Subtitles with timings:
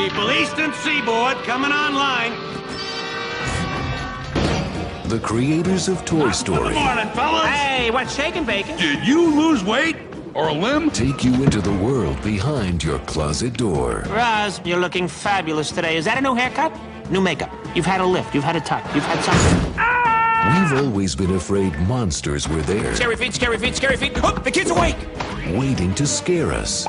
[0.00, 2.32] People, Eastern Seaboard coming online.
[5.08, 6.72] The creators of Toy Story.
[6.72, 7.46] Good morning, fellas.
[7.46, 8.78] Hey, what's shaking, bacon?
[8.78, 9.96] Did you lose weight
[10.34, 10.90] or a limb?
[10.90, 14.04] take you into the world behind your closet door.
[14.08, 15.96] Roz, you're looking fabulous today.
[15.96, 16.72] Is that a new haircut?
[17.10, 17.52] New makeup.
[17.74, 18.34] You've had a lift.
[18.34, 18.84] You've had a tuck.
[18.94, 20.80] You've had something.
[20.80, 24.12] We've always been afraid monsters were there, Scary feet, scary feet, scary feet.
[24.24, 24.96] Oh, the kid's awake.
[25.52, 26.86] waiting to scare us.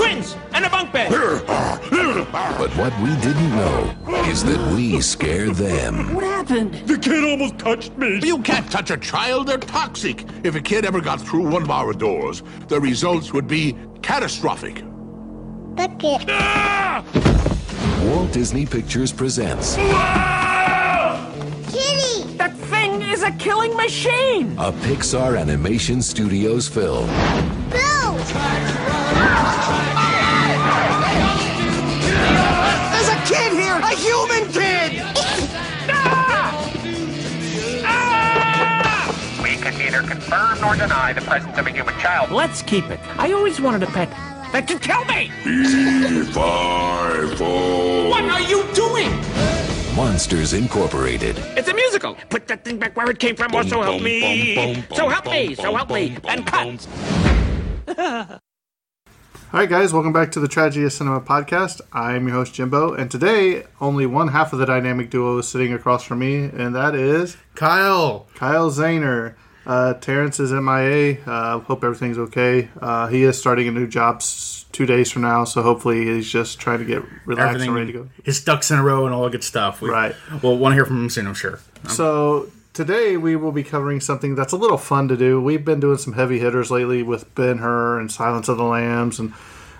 [0.00, 1.10] Twins and a bunk bed.
[1.12, 3.94] But what we didn't know
[4.30, 6.14] is that we scare them.
[6.14, 6.72] What happened?
[6.86, 8.18] The kid almost touched me.
[8.22, 10.24] You can't touch a child, they're toxic.
[10.42, 14.82] If a kid ever got through one of our doors, the results would be catastrophic.
[18.06, 19.76] Walt Disney Pictures presents
[21.74, 22.24] Kitty.
[22.38, 24.56] That thing is a killing machine.
[24.58, 27.06] a Pixar Animation Studios film.
[27.68, 28.32] There's
[40.30, 42.30] confirm nor deny the presence of a human child.
[42.30, 43.00] Let's keep it.
[43.18, 44.10] I always wanted a pet
[44.52, 45.28] that could kill me.
[46.32, 47.40] Five.
[47.40, 49.10] What are you doing?
[49.96, 51.36] Monsters Incorporated.
[51.56, 52.16] It's a musical.
[52.28, 54.84] Put that thing back where it came from, or so help me.
[54.94, 55.54] So help me.
[55.56, 56.16] So help me.
[56.28, 56.86] And cut.
[59.52, 61.80] All right, guys, welcome back to the Tragedy of Cinema podcast.
[61.92, 65.72] I'm your host, Jimbo, and today only one half of the dynamic duo is sitting
[65.72, 68.28] across from me, and that is Kyle.
[68.36, 69.34] Kyle Zahner.
[69.66, 71.18] Uh, Terrence is MIA.
[71.26, 72.68] Uh, hope everything's okay.
[72.80, 76.30] Uh, he is starting a new job s- two days from now, so hopefully he's
[76.30, 78.08] just trying to get relaxed and ready to go.
[78.24, 79.80] His ducks in a row and all that good stuff.
[79.82, 80.14] We, Right.
[80.42, 81.60] We'll want to hear from him soon, I'm sure.
[81.88, 85.40] So today we will be covering something that's a little fun to do.
[85.40, 89.18] We've been doing some heavy hitters lately with Ben Hur and Silence of the Lambs,
[89.18, 89.32] and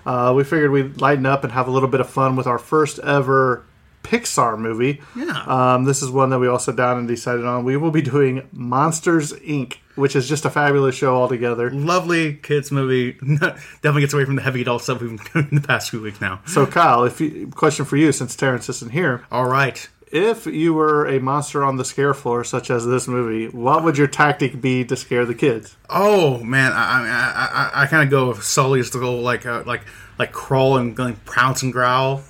[0.05, 2.59] uh, we figured we'd lighten up and have a little bit of fun with our
[2.59, 3.63] first ever
[4.11, 4.99] Pixar movie.
[5.15, 5.41] Yeah.
[5.47, 7.63] Um, this is one that we all sat down and decided on.
[7.63, 11.71] We will be doing Monsters Inc., which is just a fabulous show altogether.
[11.71, 13.13] Lovely kids movie.
[13.21, 16.01] Definitely gets away from the heavy adult stuff we've been doing in the past few
[16.01, 16.41] weeks now.
[16.45, 19.87] So, Kyle, if you, question for you, since Terrence isn't here, All right.
[20.11, 23.97] if you were a monster on the scare floor, such as this movie, what would
[23.97, 25.77] your tactic be to scare the kids?
[25.89, 29.63] Oh man, I I, I, I kind of go with Sully's to go like uh,
[29.65, 29.83] like
[30.19, 32.23] like crawl and like, pounce and growl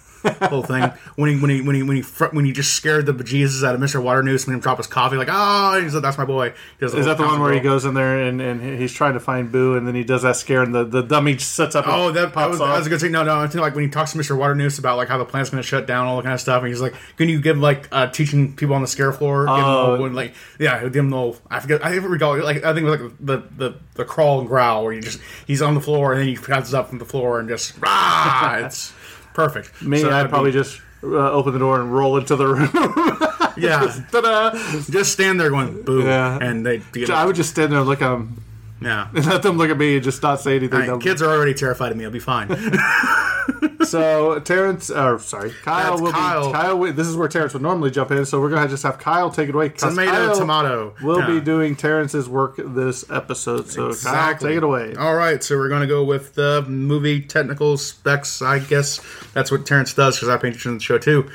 [0.48, 0.92] whole thing.
[1.16, 3.64] When he when he when he when he fr- when he just scared the bejesus
[3.68, 4.02] out of Mr.
[4.02, 6.54] Waternoose when he dropped his coffee, like oh, he's like, that's my boy.
[6.80, 9.20] Is that the one where he and goes in there and, and he's trying to
[9.20, 11.86] find Boo, and then he does that scare, and the, the dummy sits up?
[11.88, 13.12] Oh, that, that, was, that was a good thing.
[13.12, 14.38] No, no, I think like when he talks to Mr.
[14.38, 16.62] Waternoose about like how the plant's going to shut down, all that kind of stuff,
[16.62, 19.45] and he's like, "Can you give like uh, teaching people on the scare floor?
[19.45, 19.95] Give them Oh.
[20.04, 21.86] all, like, yeah, give them the I forget.
[21.86, 22.42] I recall.
[22.42, 25.19] Like I think it was like the the the crawl and growl where you just
[25.48, 28.62] he's on the floor and then he bounces up from the floor and just rah.
[28.66, 28.94] it's
[29.33, 29.81] perfect.
[29.81, 32.69] Me, So I'd probably be- just uh, open the door and roll into the room.
[33.57, 34.51] yeah, Ta-da!
[34.89, 36.38] just stand there going boo, Yeah.
[36.42, 38.42] and they get I would just stand there and look at them,
[38.81, 39.07] yeah.
[39.13, 40.80] and let them look at me and just not say anything.
[40.89, 42.06] Right, kids are already terrified of me.
[42.06, 42.48] I'll be fine.
[43.83, 46.48] so Terrence, or sorry, Kyle That's will Kyle.
[46.48, 46.94] be Kyle.
[46.94, 49.50] This is where Terrence would normally jump in, so we're gonna just have Kyle take
[49.50, 49.69] it away.
[49.69, 50.94] Tomato, Kyle tomato.
[51.01, 51.28] Will Yeah.
[51.28, 53.68] be doing Terrence's work this episode.
[53.69, 54.95] So Kyle, take it away.
[54.95, 58.42] All right, so we're going to go with the movie technical specs.
[58.42, 59.00] I guess
[59.33, 61.30] that's what Terrence does because I attention to the show too.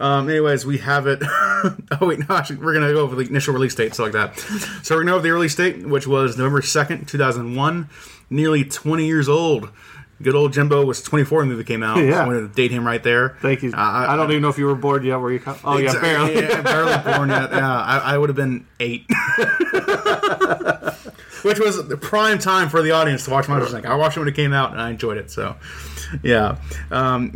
[0.00, 1.18] Um, anyways, we have it.
[1.22, 4.12] oh wait, no, actually, we're going to go over the initial release date, so like
[4.12, 4.38] that.
[4.82, 7.88] So we're to go over the release date, which was November second, two thousand one.
[8.30, 9.68] Nearly twenty years old.
[10.22, 11.96] Good old Jimbo was 24 when the movie came out.
[12.02, 12.22] Yeah.
[12.22, 13.36] I wanted to date him right there.
[13.40, 13.70] Thank you.
[13.72, 15.16] Uh, I, I don't even know if you were bored yet.
[15.16, 15.40] Were you?
[15.40, 15.58] Kyle?
[15.64, 16.34] Oh yeah, barely.
[16.34, 17.50] Yeah, barely born yet.
[17.62, 19.06] Yeah, I, I would have been eight.
[21.42, 23.84] Which was the prime time for the audience to watch Monsters Inc.
[23.84, 25.28] I watched it when it came out and I enjoyed it.
[25.30, 25.56] So,
[26.22, 26.56] yeah,
[26.92, 27.32] um,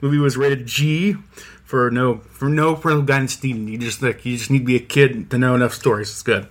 [0.00, 1.16] movie was rated G
[1.64, 3.68] for no for no parental guidance needed.
[3.68, 6.10] You just like you just need to be a kid to know enough stories.
[6.10, 6.46] It's good.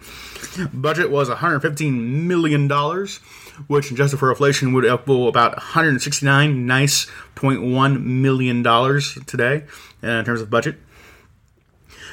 [0.73, 3.21] Budget was 115 million dollars,
[3.67, 9.63] which adjusted for inflation would equal about 169 nice 0.1 million dollars today
[10.03, 10.77] uh, in terms of budget.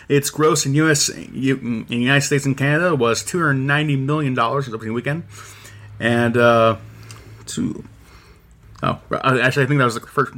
[0.09, 1.09] Its gross in U.S.
[1.09, 5.25] in the United States and Canada was 290 million dollars in the opening weekend,
[5.99, 6.77] and uh,
[7.47, 7.85] two.
[8.83, 10.33] Oh, uh, actually, I think that was the first.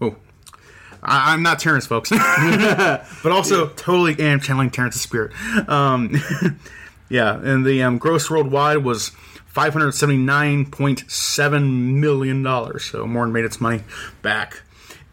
[0.00, 0.16] Oh,
[1.02, 5.32] I, I'm not Terrence, folks, but also totally am channeling Terrence's spirit.
[5.68, 6.16] Um,
[7.08, 9.12] yeah, and the um, gross worldwide was
[9.58, 13.82] 579.7 million dollars, so more than made its money
[14.22, 14.62] back.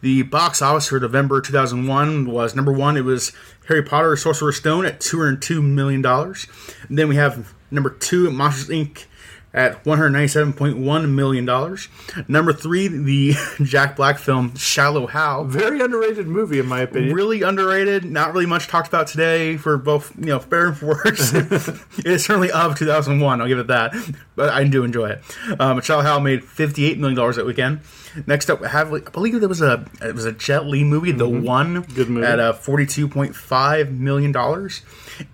[0.02, 2.96] The box office for November 2001 was number one.
[2.96, 3.32] It was
[3.66, 6.46] Harry Potter: Sorcerer's Stone at 202 million dollars.
[6.88, 9.06] Then we have number two, Monsters Inc.
[9.56, 11.88] at 197.1 million dollars.
[12.28, 15.44] Number three, the Jack Black film Shallow Hal.
[15.44, 17.14] Very underrated movie in my opinion.
[17.14, 18.04] Really underrated.
[18.04, 21.32] Not really much talked about today for both, you know, better and for worse.
[22.04, 23.40] it's certainly of 2001.
[23.40, 23.94] I'll give it that.
[24.36, 25.22] But I do enjoy it.
[25.58, 27.80] Um, Shallow Hal made 58 million dollars that weekend.
[28.26, 31.28] Next up, have I believe there was a it was a Jet Li movie, The
[31.28, 32.26] One, Good movie.
[32.26, 34.82] at uh, 42.5 million dollars.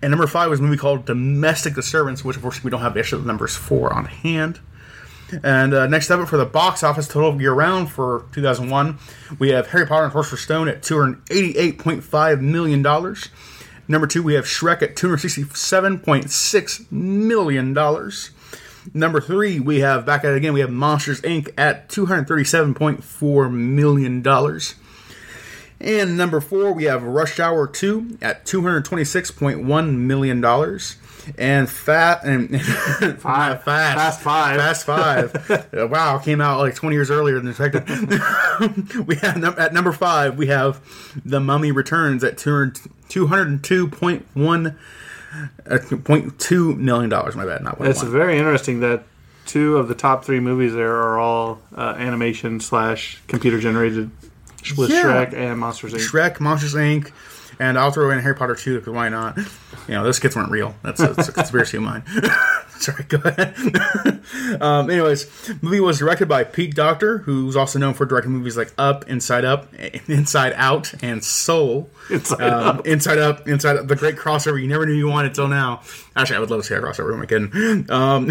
[0.01, 2.95] And number five was a movie called Domestic Disturbance, which of course we don't have
[2.95, 4.61] the actual numbers for on hand.
[5.43, 8.99] And uh, next up for the box office total year round for 2001,
[9.39, 13.29] we have Harry Potter and Sorcerer's Stone at 288.5 million dollars.
[13.89, 18.31] Number two, we have Shrek at 267.6 million dollars.
[18.95, 20.53] Number three, we have back at it again.
[20.53, 21.53] We have Monsters Inc.
[21.57, 24.75] at 237.4 million dollars.
[25.83, 30.45] And number four, we have Rush Hour 2 at $226.1 million.
[31.37, 32.61] And Fat and
[33.21, 33.65] Five.
[33.65, 34.57] Fast Fast Five.
[34.61, 35.69] Fast Five.
[35.73, 37.89] Uh, wow, came out like 20 years earlier than expected.
[39.07, 40.81] we have at number five, we have
[41.25, 42.75] The Mummy Returns at 200
[43.09, 44.77] 202.1
[45.67, 47.11] uh, $0.2 million.
[47.11, 47.89] My bad, not one.
[47.89, 49.05] It's very interesting that
[49.47, 54.11] two of the top three movies there are all uh, animation slash computer generated
[54.77, 55.03] with Yeah.
[55.03, 56.09] Shrek and Monsters Inc.
[56.09, 57.11] Shrek, Monsters Inc.,
[57.59, 59.37] and I'll throw in Harry Potter 2 because why not?
[59.37, 59.45] You
[59.95, 60.75] know, those kids weren't real.
[60.83, 62.03] That's a, that's a conspiracy of mine.
[62.83, 63.55] Sorry, go ahead.
[64.61, 68.73] um, anyways, movie was directed by Pete Docter, who's also known for directing movies like
[68.77, 69.73] Up, Inside Up,
[70.09, 71.89] Inside Out, and Soul.
[72.11, 72.87] Inside Um, Up.
[72.87, 75.83] Inside Up, Inside Up, the great crossover you never knew you wanted till now.
[76.17, 77.15] Actually, I would love to see a crossover.
[77.15, 77.91] Am I kidding?
[77.91, 78.31] Um,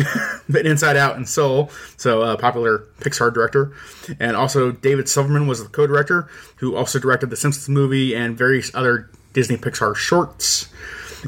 [0.49, 3.71] but Inside Out and Soul, so uh, popular Pixar director,
[4.19, 6.27] and also David Silverman was the co-director,
[6.57, 10.67] who also directed the Simpsons movie and various other Disney Pixar shorts.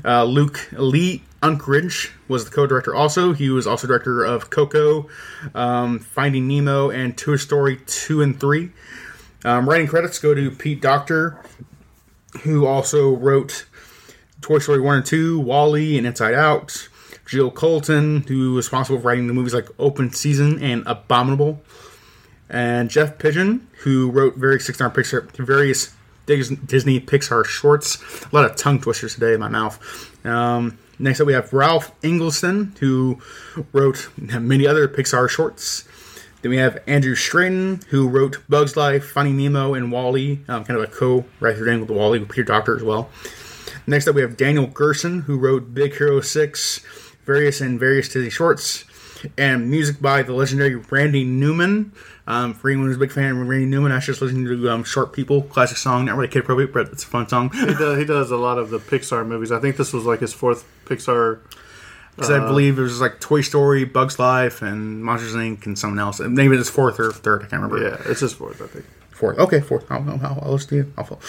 [0.04, 2.96] Uh, Luke Lee Unkrich was the co-director.
[2.96, 5.10] Also, he was also director of Coco,
[5.54, 8.72] um, Finding Nemo, and Toy Story two and three.
[9.44, 11.38] Um, writing credits go to Pete Docter,
[12.44, 13.66] who also wrote
[14.40, 16.88] Toy Story 1 and 2, WALL-E, and Inside Out.
[17.26, 21.62] Jill Culton, who was responsible for writing the movies like Open Season and Abominable.
[22.50, 25.94] And Jeff Pidgeon, who wrote various Pixar, various
[26.26, 28.02] Disney Pixar shorts.
[28.32, 29.80] A lot of tongue twisters today in my mouth.
[30.26, 33.20] Um, next up, we have Ralph Eggleston, who
[33.72, 35.88] wrote many other Pixar shorts.
[36.42, 40.78] Then we have Andrew Stanton, who wrote Bugs Life, Finding Nemo, and WALL-E, um, kind
[40.78, 43.10] of a co-writer with WALL-E with Peter Docter as well.
[43.88, 46.80] Next up, we have Daniel Gerson, who wrote Big Hero 6,
[47.26, 48.84] various and various Disney shorts,
[49.38, 51.92] and music by the legendary Randy Newman.
[52.26, 54.70] Um, for anyone who's a big fan of Randy Newman, I was just listening to
[54.70, 57.50] um, Short People, classic song, not really kid appropriate, but it's a fun song.
[57.52, 59.52] He does, he does a lot of the Pixar movies.
[59.52, 61.40] I think this was like his fourth Pixar.
[62.16, 65.78] Because I Uh, believe it was like Toy Story, Bugs Life, and Monsters Inc., and
[65.78, 66.20] someone else.
[66.20, 67.82] Maybe it's fourth or third, I can't remember.
[67.84, 68.86] Yeah, it's his fourth, I think.
[69.10, 69.38] Fourth.
[69.40, 69.92] Okay, fourth.
[69.92, 70.94] I'll, I'll, I'll, I'll listen to you.
[70.98, 71.20] I'll.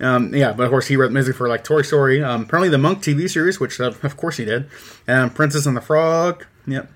[0.00, 2.22] Um, yeah, but of course he wrote music for like Toy Story.
[2.24, 4.68] Um, apparently the Monk TV series, which uh, of course he did.
[5.06, 6.44] Um, Princess and the Frog.
[6.66, 6.90] Yep.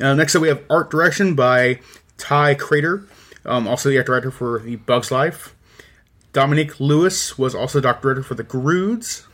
[0.00, 1.80] Uh, next up we have art direction by
[2.18, 3.06] Ty Crater,
[3.44, 5.54] um, also the art director for The Bug's Life.
[6.32, 9.26] Dominique Louis was also the director for The Croods.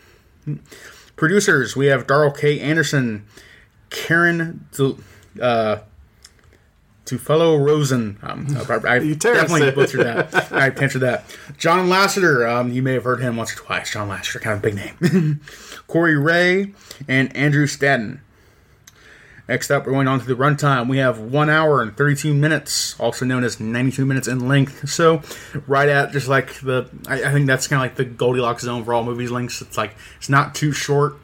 [1.16, 2.60] Producers, we have Darrell K.
[2.60, 3.24] Anderson,
[3.90, 4.98] Karen Du-
[5.40, 5.78] uh,
[7.04, 8.18] Tufelo Rosen.
[8.22, 9.74] Um, I, I definitely it.
[9.74, 10.52] butchered that.
[10.52, 11.24] I butchered that.
[11.58, 13.90] John Lasseter, um, you may have heard him once or twice.
[13.90, 15.40] John Lasseter, kind of a big name.
[15.88, 16.72] Kori Rae
[17.08, 18.20] and Andrew Stanton.
[19.50, 20.88] Next up, we're going on to the runtime.
[20.88, 24.88] We have one hour and 32 minutes, also known as 92 minutes in length.
[24.88, 25.22] So,
[25.66, 28.84] right at just like the, I, I think that's kind of like the Goldilocks zone
[28.84, 29.60] for all movies lengths.
[29.60, 31.16] It's like, it's not too short,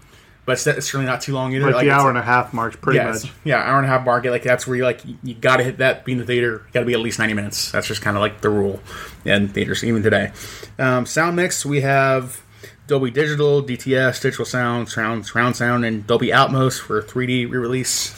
[0.44, 1.70] but it's, it's certainly not too long either.
[1.70, 3.30] Like, the hour and a half mark, pretty yeah, much.
[3.44, 4.32] Yeah, hour and a half market.
[4.32, 6.04] Like that's where you like you, you got to hit that.
[6.04, 7.70] Being in the theater, got to be at least ninety minutes.
[7.70, 8.80] That's just kind of like the rule
[9.24, 10.32] in theaters even today.
[10.80, 12.42] Um, sound mix we have
[12.86, 18.14] Dolby Digital, DTS, digital sound, surround surround sound, and Dolby Atmos for 3D re-release.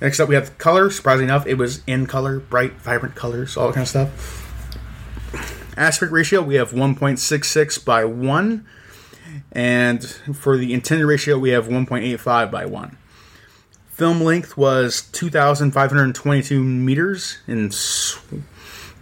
[0.00, 0.90] Next up, we have color.
[0.90, 5.74] Surprisingly enough, it was in color, bright, vibrant colors, all that kind of stuff.
[5.76, 8.66] Aspect ratio, we have 1.66 by 1.
[9.52, 12.96] And for the intended ratio, we have 1.85 by 1.
[13.90, 17.66] Film length was 2,522 meters in.
[17.68, 18.18] s-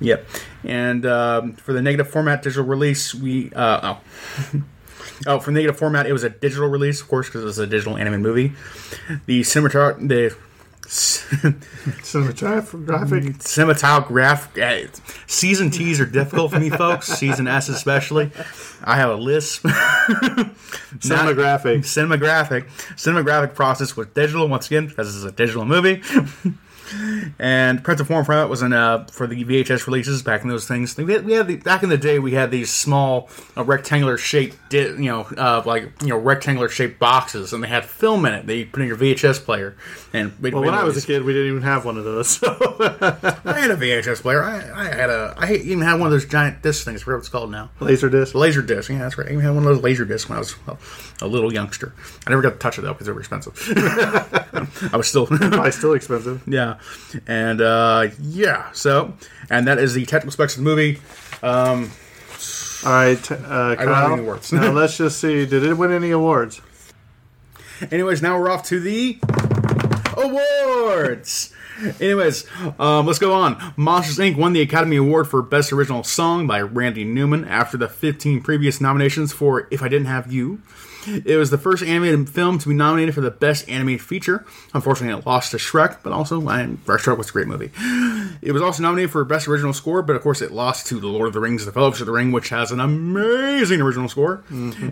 [0.01, 0.27] Yep.
[0.65, 3.53] And um, for the negative format digital release, we.
[3.53, 4.01] Uh, oh.
[5.27, 7.67] oh, for negative format, it was a digital release, of course, because it was a
[7.67, 8.53] digital anime movie.
[9.27, 10.09] The cinematography.
[10.09, 10.37] The.
[10.87, 13.39] Cinematographic.
[13.39, 14.57] Cinematograph.
[14.57, 14.87] uh,
[15.27, 17.09] Season T's are difficult for me, folks.
[17.19, 18.31] Season S especially.
[18.85, 19.67] I have a lisp.
[19.67, 21.81] Cinematographic.
[21.81, 22.69] Cinematographic.
[22.95, 26.05] Cinematographic process was digital once again because this is a digital movie.
[27.39, 30.97] And printed form format was in uh, for the VHS releases back in those things.
[30.97, 34.19] We had, we had the, back in the day we had these small uh, rectangular
[34.19, 38.27] shaped, di- you know, uh, like you know rectangular shaped boxes, and they had film
[38.27, 38.47] in it.
[38.47, 39.77] They put in your VHS player.
[40.13, 42.29] And Well, when I was a kid, we didn't even have one of those.
[42.29, 42.47] So.
[42.81, 44.43] I had a VHS player.
[44.43, 45.35] I, I had a.
[45.37, 47.07] I even had one of those giant disc things.
[47.07, 47.71] Whatever it's called now.
[47.81, 48.35] Laser disc.
[48.35, 48.91] Laser disc.
[48.91, 49.29] Yeah, that's right.
[49.29, 50.79] I even had one of those laser discs when I was well,
[51.21, 51.93] a little youngster.
[52.27, 53.61] I never got to touch it though because they were expensive.
[54.93, 55.27] I was still.
[55.27, 56.43] Probably still expensive.
[56.47, 56.76] yeah,
[57.27, 58.71] and uh, yeah.
[58.73, 59.15] So,
[59.51, 61.01] and that is the technical specs of the movie.
[61.43, 61.91] Um,
[62.85, 64.13] All right, t- uh, don't have Kyle.
[64.13, 64.53] any awards.
[64.53, 65.47] now let's just see.
[65.47, 66.61] Did it win any awards?
[67.91, 69.19] Anyways, now we're off to the
[70.17, 71.53] awards.
[72.01, 72.47] Anyways,
[72.79, 73.75] um, let's go on.
[73.77, 74.37] Monsters Inc.
[74.39, 78.81] won the Academy Award for Best Original Song by Randy Newman after the 15 previous
[78.81, 80.63] nominations for If I Didn't Have You.
[81.07, 84.45] It was the first animated film to be nominated for the Best Animated Feature.
[84.75, 87.71] Unfortunately, it lost to Shrek, but also, and Shrek was a great movie.
[88.43, 91.07] It was also nominated for Best Original Score, but of course, it lost to The
[91.07, 94.43] Lord of the Rings: The Fellowship of the Ring, which has an amazing original score.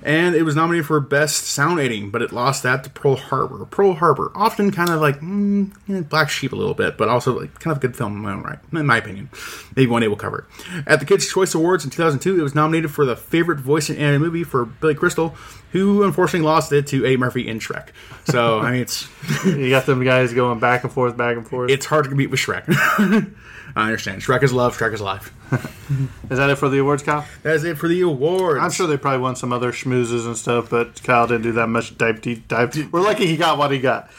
[0.02, 3.64] And it was nominated for Best Sound Editing, but it lost that to Pearl Harbor.
[3.66, 5.71] Pearl Harbor, often kind of like mm,
[6.09, 8.33] black sheep a little bit, but also like, kind of a good film in my
[8.33, 9.28] own right, in my opinion.
[9.76, 10.85] Maybe one day we'll cover it.
[10.87, 13.97] At the Kids' Choice Awards in 2002, it was nominated for the favorite voice in
[13.97, 15.35] animated movie for Billy Crystal,
[15.75, 17.16] who unfortunately lost it to A.
[17.19, 17.88] Murphy in Shrek.
[18.26, 19.07] So I mean, it's
[19.45, 21.71] You got them guys going back and forth, back and forth.
[21.71, 22.64] it's hard to compete with Shrek.
[23.76, 24.23] I understand.
[24.23, 24.78] Shrek is love.
[24.78, 25.33] Shrek is life.
[26.31, 27.26] Is that it for the awards, Kyle?
[27.43, 28.61] That's it for the awards.
[28.62, 31.69] I'm sure they probably won some other schmoozes and stuff, but Kyle didn't do that
[31.69, 32.93] much dive deep dive.
[32.93, 34.11] We're lucky he got what he got.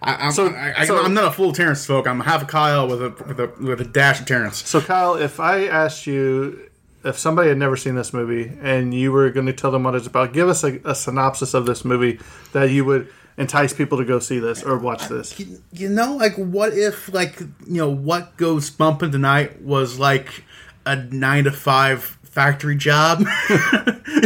[0.00, 0.50] I, I'm, So-
[0.84, 2.06] so- I'm not a full Terrence folk.
[2.06, 4.66] I'm half a Kyle with a with a with a dash of Terrence.
[4.68, 6.67] So, Kyle, if I asked you
[7.08, 9.94] if somebody had never seen this movie and you were going to tell them what
[9.94, 12.20] it's about, give us a, a synopsis of this movie
[12.52, 15.40] that you would entice people to go see this or watch this.
[15.72, 20.44] You know, like what if like you know what goes bumping tonight was like
[20.84, 23.20] a nine to five factory job.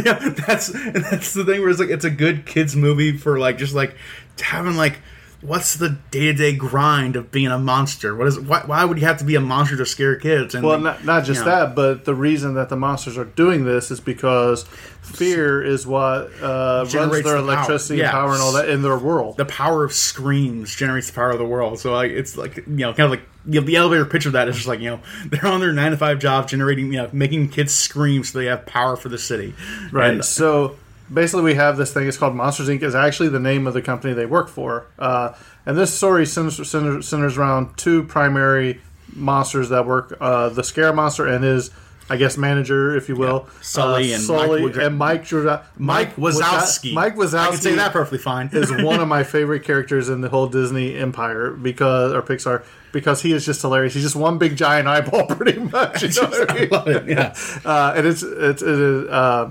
[0.05, 3.59] yeah, that's that's the thing where it's like it's a good kids movie for like
[3.59, 3.97] just like
[4.41, 5.01] having like
[5.43, 8.15] what's the day to day grind of being a monster?
[8.17, 10.55] What is why, why would you have to be a monster to scare kids?
[10.55, 13.25] And Well, not, not just you know, that, but the reason that the monsters are
[13.25, 14.63] doing this is because
[15.03, 17.55] fear is what uh, runs Generates their the power.
[17.55, 18.05] electricity Yeah.
[18.07, 19.37] and power and all that in their world.
[19.37, 21.79] the power of screams generates the power of the world.
[21.81, 24.33] So like it's like you know, kind of like you know, the elevator pitch of
[24.35, 26.99] that is just like you know they're on their nine to five job, generating you
[26.99, 29.55] know making kids scream so they have power for the city.
[29.91, 30.15] Right.
[30.15, 30.77] And- so
[31.13, 32.07] basically, we have this thing.
[32.09, 32.83] It's called Monsters Inc.
[32.83, 34.87] is actually the name of the company they work for.
[34.99, 35.35] Uh,
[35.67, 38.81] and this story centers, centers, centers around two primary
[39.15, 41.71] monsters that work: uh, the Scare Monster and his,
[42.11, 46.17] I guess, manager, if you will, Sully uh, and Sully Mike and Mike Jura- Mike
[46.17, 46.93] Wazowski.
[46.95, 47.39] Mike Wazowski.
[47.39, 48.49] I can say that perfectly fine.
[48.53, 53.23] is one of my favorite characters in the whole Disney empire because or Pixar because
[53.23, 53.95] he is just hilarious.
[53.95, 56.03] He's just one big giant eyeball, pretty much.
[56.03, 56.69] You know what I mean?
[56.71, 57.09] love it.
[57.09, 57.35] Yeah.
[57.65, 59.09] Uh, and it's it's it is.
[59.09, 59.51] Uh,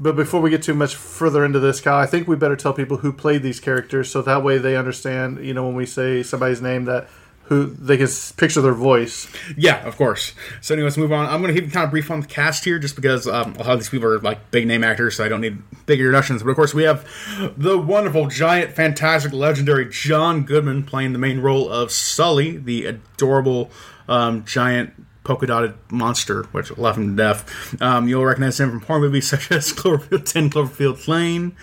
[0.00, 2.72] but before we get too much further into this, Kyle, I think we better tell
[2.72, 5.44] people who played these characters so that way they understand.
[5.44, 7.06] You know, when we say somebody's name, that
[7.50, 9.28] who they can picture their voice.
[9.56, 10.34] Yeah, of course.
[10.62, 11.26] So, anyway, let's move on.
[11.26, 13.58] I'm going to keep kind of brief on the cast here, just because um, a
[13.58, 16.42] lot of these people are like big name actors, so I don't need big introductions.
[16.42, 17.06] But of course, we have
[17.58, 23.70] the wonderful, giant, fantastic, legendary John Goodman playing the main role of Sully, the adorable
[24.08, 27.80] um, giant polka dotted monster, which left him to death.
[27.82, 31.56] Um, you'll recognize him from horror movies such as Cloverfield 10, Cloverfield Lane.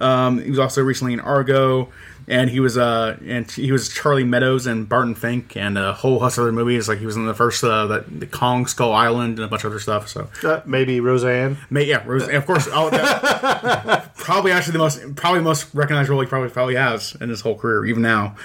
[0.00, 1.90] Um, he was also recently in Argo.
[2.28, 6.20] And he was uh and he was Charlie Meadows and Barton Fink and a whole
[6.20, 6.88] host of other movies.
[6.88, 9.64] Like he was in the first uh, the, the Kong Skull Island and a bunch
[9.64, 10.06] of other stuff.
[10.08, 11.58] So Uh, maybe Roseanne.
[11.68, 16.20] May, yeah, Rose, and of course, that, probably actually the most probably most recognized role
[16.20, 18.36] he probably probably has in his whole career, even now.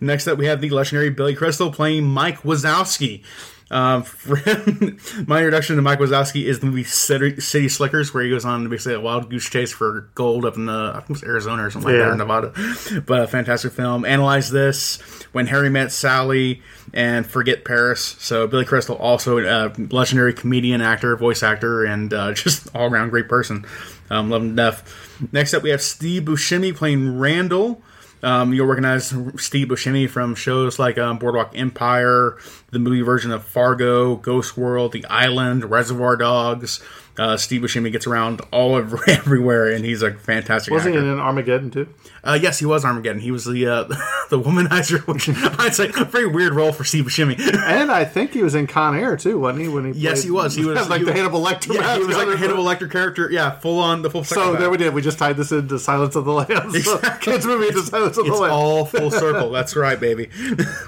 [0.00, 3.22] Next up, we have the legendary Billy Crystal playing Mike Wazowski.
[3.70, 4.04] Um,
[5.26, 8.68] my introduction to Mike Wazowski is the movie City, City Slickers, where he goes on
[8.68, 11.66] basically a wild goose chase for gold up in the I think it was Arizona
[11.66, 12.06] or something like Yeah.
[12.06, 13.02] that, or Nevada.
[13.06, 14.04] But a fantastic film.
[14.04, 14.96] Analyze this
[15.32, 16.62] when Harry met Sally
[16.94, 18.16] and Forget Paris.
[18.18, 23.10] So Billy Crystal, also a legendary comedian, actor, voice actor, and uh, just all around
[23.10, 23.66] great person.
[24.10, 25.28] Um, love him to death.
[25.32, 27.82] Next up, we have Steve Buscemi playing Randall.
[28.22, 32.36] Um, you'll recognize Steve Buscemi from shows like um, Boardwalk Empire,
[32.70, 36.82] the movie version of Fargo, Ghost World, The Island, Reservoir Dogs.
[37.18, 41.12] Uh, Steve Buscemi gets around all over everywhere, and he's a fantastic Wasn't he actor.
[41.12, 41.88] in Armageddon too?
[42.22, 43.20] Uh, yes, he was Armageddon.
[43.20, 43.82] He was the uh,
[44.30, 47.38] the womanizer, which I'd say a very weird role for Steve Buscemi.
[47.38, 49.68] And I think he was in Con Air too, wasn't he?
[49.68, 50.54] When he yes, played- he was.
[50.54, 51.74] He was like he the was- Hannibal Lecter.
[51.74, 52.38] Yeah, he was like it.
[52.38, 53.28] Hannibal Lecter character.
[53.30, 54.22] Yeah, full on the full.
[54.24, 54.94] So there we did.
[54.94, 56.84] We just tied this into Silence of the Lambs.
[56.84, 58.52] So, kids movie into Silence of the It's Lambs.
[58.52, 59.50] all full circle.
[59.50, 60.28] That's right, baby.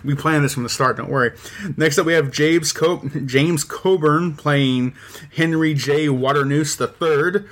[0.04, 0.96] we planned this from the start.
[0.96, 1.32] Don't worry.
[1.76, 4.94] Next up, we have James Co- James Coburn playing
[5.34, 6.08] Henry J.
[6.20, 7.44] Waternoose III.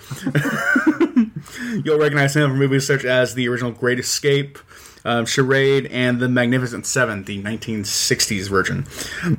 [1.84, 4.58] You'll recognize him from movies such as the original Great Escape.
[5.04, 8.84] Um, Charade and the Magnificent Seven, the 1960s version.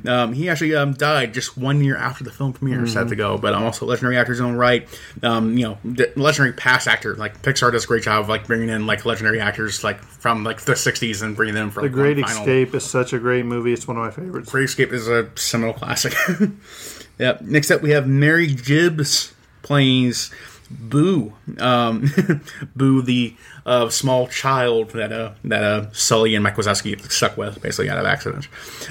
[0.08, 3.36] Um, he actually um, died just one year after the film premiere, sad to go.
[3.38, 4.88] But I'm also a legendary actor in his own right.
[5.22, 7.14] Um, you know, d- legendary past actor.
[7.14, 10.42] Like Pixar does a great job of like bringing in like legendary actors like from
[10.44, 13.12] like the 60s and bringing them for The like, Great one final- Escape is such
[13.12, 13.72] a great movie.
[13.72, 14.50] It's one of my favorites.
[14.50, 16.14] Great Escape is a seminal classic.
[17.20, 17.40] yep.
[17.42, 20.30] Next up, we have Mary Gibbs plays
[20.70, 21.32] Boo.
[21.58, 22.10] Um,
[22.76, 27.60] Boo, the uh, small child that uh, that uh, Sully and Mike Wazowski stuck with,
[27.60, 28.48] basically out of accident.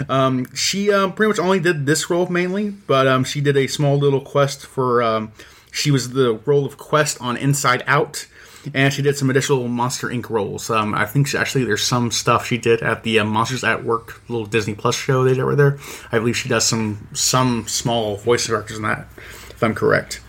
[0.09, 3.67] Um, she um, pretty much only did this role mainly, but um, she did a
[3.67, 5.01] small little quest for.
[5.01, 5.31] Um,
[5.71, 8.25] she was the role of Quest on Inside Out.
[8.73, 10.29] And she did some additional Monster Inc.
[10.29, 10.69] roles.
[10.69, 13.83] Um, I think she, actually there's some stuff she did at the uh, Monsters at
[13.83, 15.79] Work little Disney Plus show they did over there.
[16.11, 19.07] I believe she does some some small voice characters in that,
[19.49, 20.21] if I'm correct.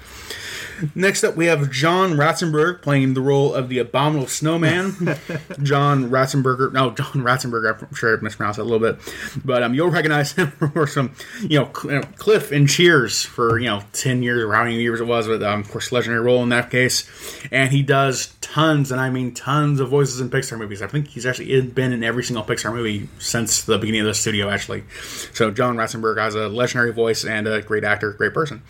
[0.95, 4.93] Next up, we have John Ratzenberg playing the role of the Abominable Snowman.
[5.63, 7.83] John Ratzenberger, no, John Ratzenberger.
[7.83, 8.99] I'm sure I mispronounced that a little bit,
[9.45, 13.23] but um, you'll recognize him for some, you know, Cl- you know, Cliff and Cheers
[13.23, 15.93] for you know ten years or how many years it was, but um, of course,
[15.93, 17.09] legendary role in that case.
[17.51, 20.83] And he does tons, and I mean tons of voices in Pixar movies.
[20.83, 24.15] I think he's actually been in every single Pixar movie since the beginning of the
[24.15, 24.85] studio, actually.
[25.33, 28.63] So John Ratzenberg has a legendary voice and a great actor, great person.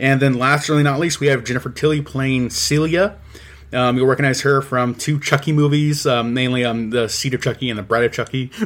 [0.00, 3.16] And then last, certainly not least, we have Jennifer Tilly playing Celia.
[3.72, 7.68] Um, you'll recognize her from two Chucky movies, um, mainly um, the Seed of Chucky
[7.68, 8.48] and the Bride of Chucky.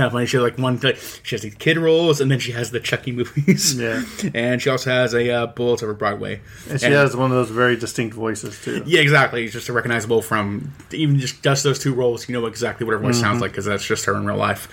[0.00, 0.26] kind of funny.
[0.26, 0.80] She has like one,
[1.22, 3.78] she has these kid roles, and then she has the Chucky movies.
[3.78, 4.02] Yeah.
[4.34, 6.40] and she also has a uh, Bullets Over Broadway.
[6.68, 8.82] And she has one of those very distinct voices too.
[8.86, 9.44] Yeah, exactly.
[9.44, 12.28] It's just recognizable from even just just those two roles.
[12.28, 14.68] You know exactly what her voice sounds like because that's just her in real life.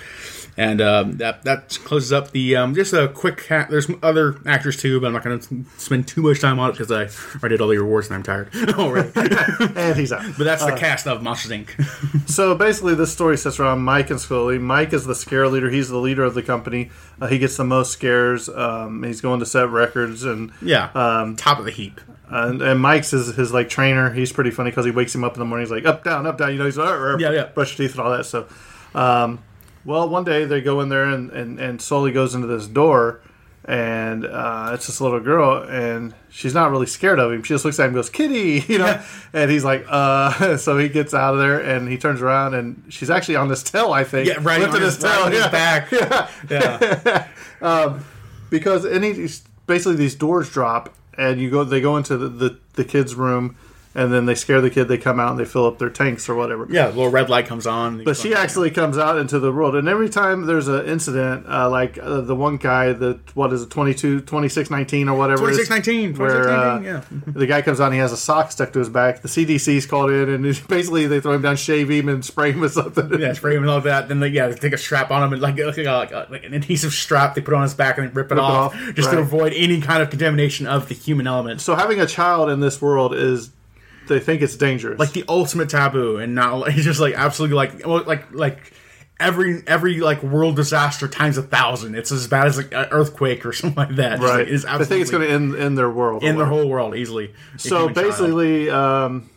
[0.59, 3.37] And um, that that closes up the um, just a quick.
[3.47, 6.71] Ca- there's other actors too, but I'm not going to spend too much time on
[6.71, 7.03] it because I
[7.37, 9.11] already did all the awards and I'm tired already.
[9.75, 10.23] and he's out.
[10.35, 12.27] But that's the Uh, cast of Monsters Inc.
[12.27, 14.57] So basically, this story sits around Mike and Sully.
[14.57, 15.69] Mike is the scare leader.
[15.69, 16.89] He's the leader of the company.
[17.21, 18.49] Uh, he gets the most scares.
[18.49, 22.01] Um, he's going to set records and Yeah, um, top of the heap.
[22.29, 24.11] And, and Mike's his, his like trainer.
[24.11, 25.65] He's pretty funny because he wakes him up in the morning.
[25.67, 26.51] He's like up down up down.
[26.51, 27.45] You know he's like, Yeah, yeah.
[27.45, 28.25] brush your teeth and all that.
[28.25, 28.47] So,
[28.95, 29.39] um,
[29.87, 33.21] well, one day they go in there and and and Sully goes into this door.
[33.69, 37.43] And uh, it's this little girl, and she's not really scared of him.
[37.43, 39.03] She just looks at him and goes, Kitty, you know?
[39.33, 42.81] and he's like, uh, so he gets out of there and he turns around, and
[42.87, 44.29] she's actually on this tail, I think.
[44.29, 45.91] Yeah, right lifting on his- right on his back.
[45.91, 46.29] Yeah.
[46.49, 47.27] Yeah.
[47.61, 48.05] um,
[48.49, 49.27] because any
[49.65, 53.57] basically these doors drop, and you go, they go into the, the, the kid's room,
[53.97, 54.85] and then they scare the kid.
[54.85, 56.67] They come out and they fill up their tanks or whatever.
[56.69, 58.03] Yeah, the little red light comes on.
[58.03, 61.69] But she actually comes out into the world, and every time there's an incident, uh,
[61.69, 65.67] like uh, the one guy, the what is it, 22, 2619 or whatever, it is,
[65.67, 68.79] 2619, where uh, 2619, the guy comes out, and he has a sock stuck to
[68.79, 69.21] his back.
[69.21, 72.61] The CDC's called in, and basically they throw him down, shave him, and spray him
[72.61, 73.19] with something.
[73.19, 74.07] Yeah, spray him and all that.
[74.07, 76.43] Then they yeah, they take a strap on him and like like, like, like, like
[76.43, 78.95] an adhesive strap they put on his back and rip it Rip it off, off,
[78.95, 81.61] just to avoid any kind of contamination of the human element.
[81.61, 83.51] So having a child in this world is,
[84.07, 84.99] they think it's dangerous.
[84.99, 88.73] Like the ultimate taboo, and not like, just like absolutely like like like
[89.19, 91.95] every every like world disaster times a thousand.
[91.95, 94.19] It's as bad as like an earthquake or something like that.
[94.19, 94.39] Right.
[94.39, 96.23] like, it's they think it's going to end in their world.
[96.23, 97.33] or in their whole world easily.
[97.57, 99.29] So basically um,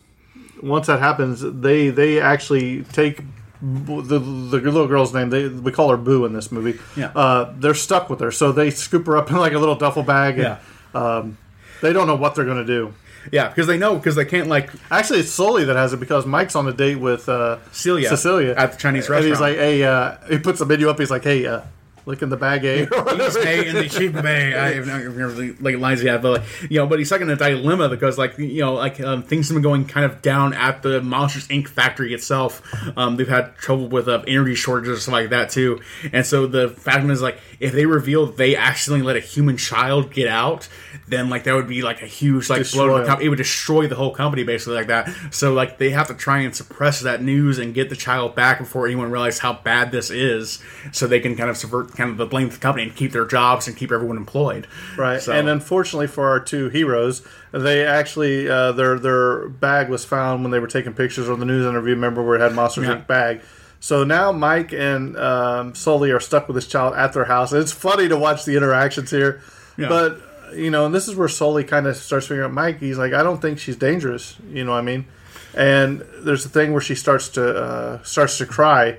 [0.61, 3.21] once that happens they they actually take
[3.63, 4.19] the, the
[4.59, 7.11] little girl's name they we call her boo in this movie Yeah.
[7.15, 10.01] uh, they're stuck with her so they scoop her up in like a little duffel
[10.03, 10.57] bag and
[10.95, 11.37] um,
[11.81, 12.93] they don't know what they're going to do
[13.31, 16.25] yeah, because they know because they can't like actually it's Sully that has it because
[16.25, 19.25] Mike's on a date with uh, Celia Cecilia at the Chinese restaurant.
[19.25, 21.61] and he's like hey uh, he puts a menu up he's like hey uh,
[22.05, 22.83] look in the bag eh?
[22.83, 24.55] East Bay and the Sheep Bay.
[24.55, 27.21] I have not remember the like lines yet, but like, you know, but he's like
[27.21, 30.21] in a dilemma because like you know like um, things have been going kind of
[30.21, 31.67] down at the Monsters Inc.
[31.67, 32.61] factory itself.
[32.97, 36.47] Um, they've had trouble with uh, energy shortages and stuff like that too, and so
[36.47, 40.67] the fact is like if they reveal they accidentally let a human child get out,
[41.07, 43.25] then like that would be like a huge like blow to the company.
[43.25, 45.13] It would destroy the whole company basically like that.
[45.31, 48.59] So like they have to try and suppress that news and get the child back
[48.59, 50.61] before anyone realizes how bad this is,
[50.91, 53.11] so they can kind of subvert kind of the blame of the company and keep
[53.11, 54.67] their jobs and keep everyone employed.
[54.97, 60.05] Right, So- and unfortunately for our two heroes, they actually uh, their their bag was
[60.05, 61.93] found when they were taking pictures on the news interview.
[61.95, 62.95] Remember where it had Monsters Yeah.
[62.95, 63.07] Inc.
[63.07, 63.41] bag.
[63.79, 67.51] So now Mike and um, Sully are stuck with this child at their house.
[67.51, 69.41] It's funny to watch the interactions here,
[69.75, 69.89] Yeah.
[69.89, 70.21] but
[70.53, 72.79] you know, and this is where Sully kind of starts figuring out Mike.
[72.79, 74.35] He's like, I don't think she's dangerous.
[74.49, 75.05] You know what I mean?
[75.53, 78.97] And there's a thing where she starts to uh, starts to cry.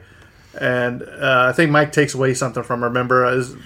[0.59, 2.89] And uh, I think Mike takes away something from her.
[2.89, 3.57] Remember, is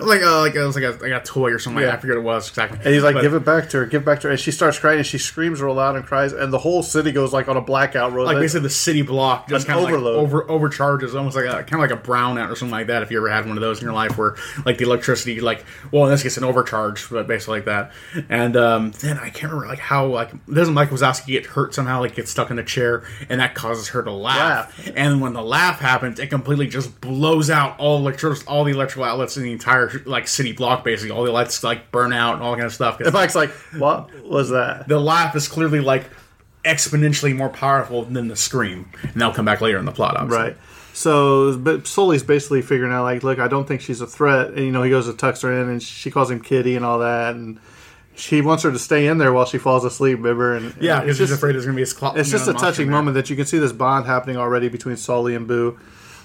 [0.00, 1.82] like uh, like it was like a, like a toy or something.
[1.82, 1.88] Yeah.
[1.90, 2.78] Like, I forget what it was exactly.
[2.84, 4.40] And he's like, But- "Give it back to her, give it back to her." And
[4.40, 7.32] she starts crying, and she screams real loud and cries, and the whole city goes
[7.32, 8.12] like on a blackout.
[8.12, 8.26] Road.
[8.26, 10.18] like basically the city block just kind of like overload.
[10.18, 13.02] over overcharges, almost like a kind of like a brownout or something like that.
[13.02, 15.64] If you ever had one of those in your life, where like the electricity, like
[15.90, 17.92] well, in this case, an overcharge, but basically like that.
[18.28, 22.00] And um, then I can't remember like how like doesn't Mike Wazowski get hurt somehow,
[22.00, 24.88] like get stuck in a chair, and that causes her to laugh.
[24.94, 29.04] And when the laugh happens, it completely just blows out all electric all the electrical
[29.04, 30.84] outlets in the entire like city block.
[30.84, 33.00] Basically, all the lights like burn out and all kind of stuff.
[33.00, 36.04] And Mike's like, "What was that?" the laugh is clearly like
[36.64, 40.16] exponentially more powerful than the scream, and that'll come back later in the plot.
[40.16, 40.44] Obviously.
[40.48, 40.56] Right.
[40.92, 44.48] So, but Sully's basically figuring out, like, look, I don't think she's a threat.
[44.54, 46.86] And, you know, he goes to tucks her in, and she calls him Kitty and
[46.86, 47.60] all that, and
[48.14, 50.16] she wants her to stay in there while she falls asleep.
[50.16, 50.54] Remember?
[50.56, 52.86] And Yeah, because she's afraid there's going to be a cl- It's just a touching
[52.86, 52.96] there.
[52.96, 55.78] moment that you can see this bond happening already between Sully and Boo.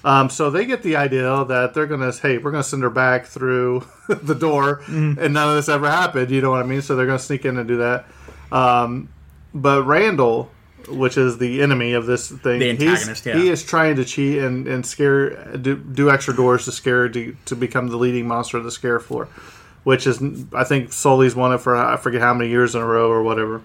[0.04, 3.26] Um, so they get the idea that they're gonna, hey, we're gonna send her back
[3.26, 5.20] through the door, Mm-hmm.
[5.20, 6.30] and none of this ever happened.
[6.30, 6.82] You know what I mean?
[6.82, 8.06] So they're gonna sneak in and do that.
[8.50, 9.08] Um,
[9.54, 10.50] but Randall,
[10.88, 13.36] which is the enemy of this thing, The antagonist, yeah.
[13.36, 17.36] he is trying to cheat and, and scare, do, do extra doors to scare to,
[17.44, 19.28] to become the leading monster of the scare floor,
[19.84, 20.20] which is
[20.52, 23.22] I think Sully's won it for I forget how many years in a row or
[23.22, 23.62] whatever.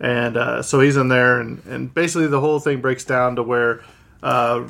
[0.00, 3.42] And uh, so he's in there, and, and basically the whole thing breaks down to
[3.42, 3.82] where.
[4.22, 4.64] Uh,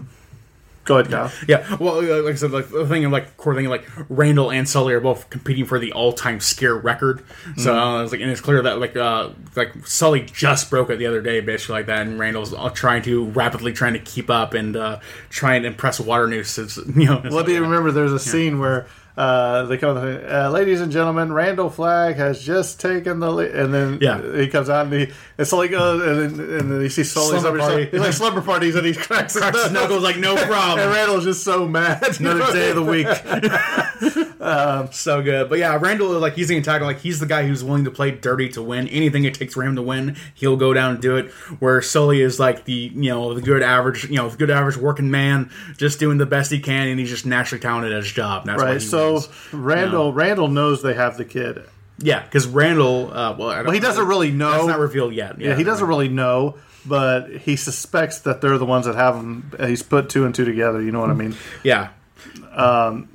[0.91, 1.33] go ahead, Kyle.
[1.49, 4.51] Yeah, well, uh, like I said, like the thing, of, like core thing, like Randall
[4.51, 7.23] and Sully are both competing for the all-time scare record.
[7.57, 8.01] So Mhm.
[8.01, 11.07] uh, it's like, and it's clear that like uh, like Sully just broke it the
[11.07, 14.53] other day, basically like that, and Randall's uh, trying to rapidly trying to keep up
[14.55, 14.99] and uh,
[15.31, 16.59] try and impress Waternoose.
[16.59, 18.87] It's, you know, it's Well, do you remember there's a scene where
[19.21, 23.51] uh, they come, uh, ladies and gentlemen, Randall Flagg has just taken the, lead.
[23.55, 24.21] and then Yeah.
[24.37, 27.39] he comes out and he, and Sully goes, and then, and then you see Sully
[27.39, 27.85] Slumber party.
[27.91, 31.25] He's like slumber parties, and he cracks, Cracks his knuckles like, "No problem." and Randall's
[31.25, 32.03] just so mad.
[32.19, 33.07] Another day of the week.
[34.41, 36.87] um, so good, but yeah, Randall like he's the antagonist.
[36.97, 38.89] Like he's the guy who's willing to play dirty to win.
[38.89, 41.31] Anything it takes for him to win, he'll go down and do it.
[41.61, 44.77] Where Sully is like the you know the good average you know the good average
[44.77, 48.13] working man, just doing the best he can, and he's just naturally talented at his
[48.13, 48.47] job.
[48.49, 48.81] Right.
[48.81, 49.29] So wins.
[49.53, 51.63] Randall, Randall knows they have the kid.
[51.99, 54.53] yeah, because Randall, uh, well, Well, he doesn't really know.
[54.53, 55.41] That's not revealed yet.
[55.41, 59.53] Yeah, he doesn't really know, but he suspects that they're the ones that have him.
[59.61, 60.81] He's put two and two together.
[60.81, 61.37] You know what I mean?
[61.63, 61.91] Yeah.
[62.53, 63.09] Um,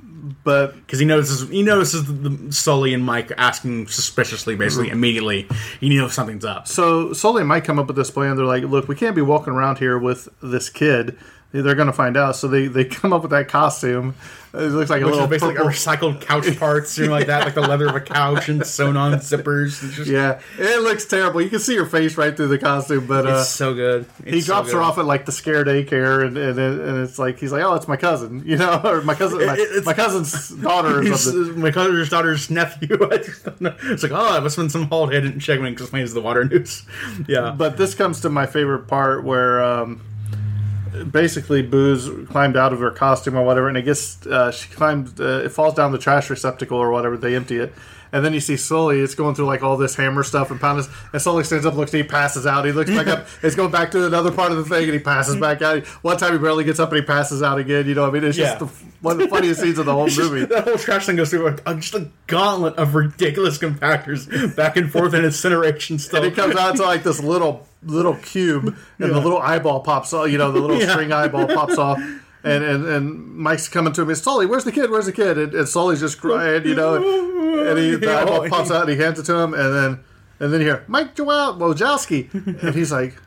[0.44, 4.92] but because he notices he notices the, the Sully and Mike asking suspiciously, basically Mhm.
[4.92, 5.48] immediately.
[5.80, 6.66] He knows something's up.
[6.68, 8.36] So Sully might come up with this plan.
[8.36, 11.16] They're like, "Look, we can't be walking around here with this kid
[11.52, 12.36] they're going to find out.
[12.36, 14.14] So they, they come up with that costume.
[14.54, 17.44] It looks like a little basically purple- like recycled couch parts, you know, like that,
[17.44, 19.78] like the leather of a couch and sewn on zippers.
[19.94, 21.42] Just, Yeah, it looks terrible.
[21.42, 24.06] You can see her face right through the costume, but uh, it's so good.
[24.24, 27.18] he It's so drops her off at like the scare daycare, and and, and it's
[27.18, 29.92] like he's like, "Oh, it's my cousin," you know, or my cousin, my, It- my
[29.92, 31.60] cousin's daughter or something.
[31.60, 32.96] my cousin's daughter's nephew.
[33.12, 33.76] I just don't know.
[33.82, 35.18] It's like, oh, it must have been some holiday.
[35.18, 36.82] I didn't check when it explains the water news.
[37.28, 37.50] Yeah.
[37.50, 40.00] But this comes to my favorite part where um,
[41.04, 45.20] basically Booze climbed out of her costume or whatever, and I guess uh, she climbed.
[45.20, 47.16] uh, it falls down the trash receptacle or whatever.
[47.16, 47.72] They empty it.
[48.16, 50.86] And then you see Sully, it's going through like all this hammer stuff and pounding.
[51.12, 52.64] And Sully stands up, looks, he passes out.
[52.64, 54.98] He looks back up, it's going back to another part of the thing, and he
[54.98, 55.84] passes back out.
[56.02, 57.86] One time he barely gets up and he passes out again.
[57.86, 58.66] You know, what I mean, it's just the,
[59.02, 60.46] one of the funniest scenes of the whole It's just- movie.
[60.46, 64.76] that whole trash thing goes through a, uh, just a gauntlet of ridiculous compactors back
[64.76, 66.22] and forth and incineration stuff.
[66.22, 70.12] And it comes out to like this little little cube, and the little eyeball pops
[70.12, 70.30] off.
[70.30, 70.90] You know, the little Yeah.
[70.92, 72.00] string eyeball pops off.
[72.46, 74.10] And, and and Mike's coming to him.
[74.10, 74.46] It's Sully.
[74.46, 74.90] Where's the kid?
[74.90, 75.36] Where's the kid?
[75.36, 76.94] And, and Sully's just crying, you know.
[76.94, 78.82] And, and he the eyeball pops out.
[78.82, 80.00] and He hands it to him, and then
[80.38, 82.32] and then you hear Mike Joel Wojowski,
[82.62, 83.20] and he's like,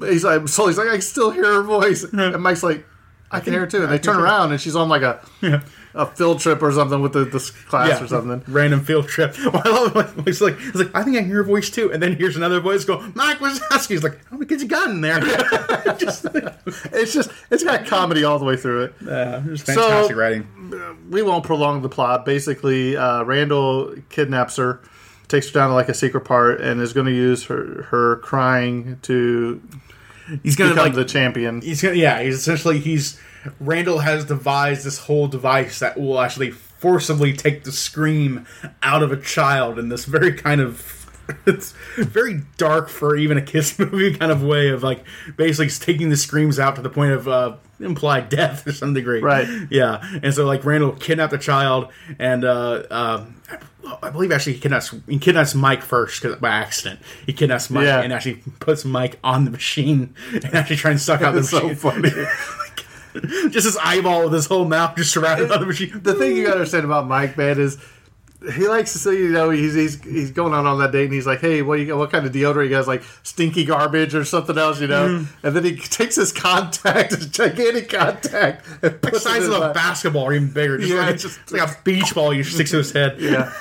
[0.00, 2.84] he's like Sully's like I can still hear her voice, and Mike's like,
[3.30, 3.82] I can hear her too.
[3.84, 5.20] And they turn around, and she's on like a
[5.98, 8.42] a field trip or something with the this class or something.
[8.50, 9.36] Random field trip.
[9.38, 10.24] Well, I love it.
[10.24, 11.92] He's like, he's like, I think I can hear a voice too.
[11.92, 13.88] And then here's another voice go, Mike Wazowski.
[13.88, 15.18] He's like, how many kids you got in there?
[15.98, 16.24] just,
[16.92, 18.94] It's just it's got comedy all the way through it.
[19.08, 20.46] uh, just fantastic So- writing.
[21.10, 22.24] we won't prolong the plot.
[22.24, 24.80] Basically, uh, Randall kidnaps her,
[25.26, 28.16] takes her down to like a secret part, and is going to use her her
[28.16, 29.60] crying to
[30.42, 31.62] He's gonna become like the champion.
[31.62, 32.20] He's gonna, yeah.
[32.22, 33.18] He's essentially he's
[33.60, 38.46] Randall has devised this whole device that will actually forcibly take the scream
[38.82, 40.94] out of a child in this very kind of
[41.46, 45.04] it's very dark for even a kiss movie kind of way of like
[45.36, 49.20] basically taking the screams out to the point of uh, implied death to some degree.
[49.20, 49.46] Right.
[49.70, 50.00] Yeah.
[50.22, 53.26] And so like Randall kidnapped the child and uh, uh,
[54.02, 57.00] I believe actually he kidnaps he kidnaps Mike first 'cause- by accident.
[57.26, 58.00] He kidnaps Mike Yeah.
[58.00, 61.50] and actually puts Mike on the machine and actually trying to suck out the It's
[61.50, 61.76] so machine.
[61.76, 62.10] funny.
[63.50, 66.00] just his eyeball with his whole mouth just surrounded by the machine.
[66.02, 67.78] the thing you got to understand about Mike, man, is
[68.54, 71.12] he likes to say, you know, he's he's, he's going out on that date and
[71.12, 71.98] he's like, hey, what you got?
[71.98, 73.02] What kind of deodorant you guys like?
[73.24, 75.08] Stinky garbage or something else, you know?
[75.08, 75.46] Mm-hmm.
[75.46, 80.22] And then he takes his contact, his gigantic contact, and The size of a basketball
[80.22, 80.78] or even bigger.
[80.78, 83.16] Just Yeah, like, it's just- like a beach ball you stick to his head.
[83.18, 83.52] Yeah.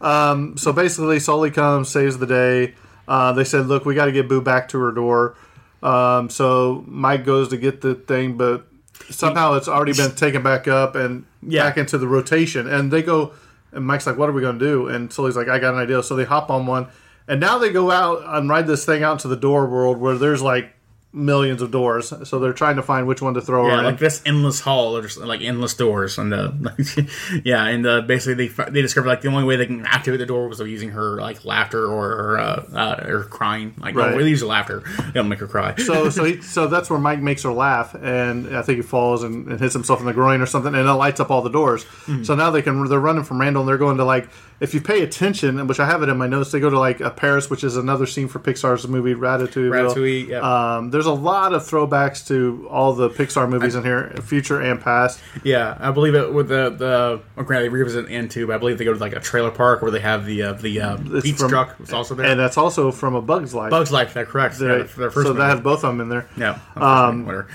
[0.00, 2.74] um, so basically, Sully comes, saves the day.
[3.06, 5.36] Uh, they said, "Look, we got to get Boo back to her door."
[5.82, 8.66] Um, so Mike goes to get the thing, but
[9.10, 11.64] somehow it's already been taken back up and Yeah.
[11.64, 12.66] back into the rotation.
[12.66, 13.32] And they go,
[13.72, 15.80] and Mike's like, "What are we going to do?" And Sully's like, "I got an
[15.80, 16.86] idea." So they hop on one,
[17.28, 20.16] and now they go out and ride this thing out into the door world where
[20.16, 20.72] there's like
[21.14, 22.12] millions of doors.
[22.28, 25.02] So they're trying to find which one to throw Yeah, like this endless hall, or
[25.02, 26.52] just like endless doors, and uh,
[27.44, 30.26] yeah, and uh, basically they they discovered like the only way they can activate the
[30.26, 33.74] door was of using her like laughter or or, uh, uh, or crying.
[33.78, 34.10] Like Right.
[34.10, 35.76] no, really use her laughter, don't make her cry.
[35.76, 39.22] so so he, so that's where Mike makes her laugh, and I think he falls
[39.22, 41.50] and, and hits himself in the groin or something, and it lights up all the
[41.50, 41.84] doors.
[41.84, 42.24] Hmm.
[42.24, 44.28] So now they can they're running from Randall, and they're going to like
[44.60, 47.00] if you pay attention, which I have it in my notes, they go to like
[47.00, 49.70] a Paris, which is another scene for Pixar's movie Ratatouille.
[49.70, 50.76] Ratatouille, yeah.
[50.76, 54.80] Um, there's a lot of throwbacks to all the Pixar movies in here, future and
[54.80, 55.20] past.
[55.42, 57.20] Yeah, I believe it with the the.
[57.36, 59.50] Well, granted, they revisit end too, but I believe they go to like a trailer
[59.50, 61.76] park where they have the uh, the uh, Pete's from- truck.
[61.80, 62.26] It's also there.
[62.26, 63.70] And that's also from A Bug's Life.
[63.70, 64.14] Bugs Life.
[64.14, 64.58] They're correct.
[64.58, 65.50] They- Yeah, their- their first so that movie.
[65.50, 66.28] has both of them in there.
[66.36, 66.58] Yeah.
[66.76, 67.48] Um, whatever.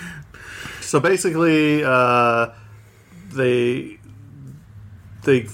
[0.81, 2.47] So basically, uh,
[3.31, 3.99] they
[5.23, 5.47] they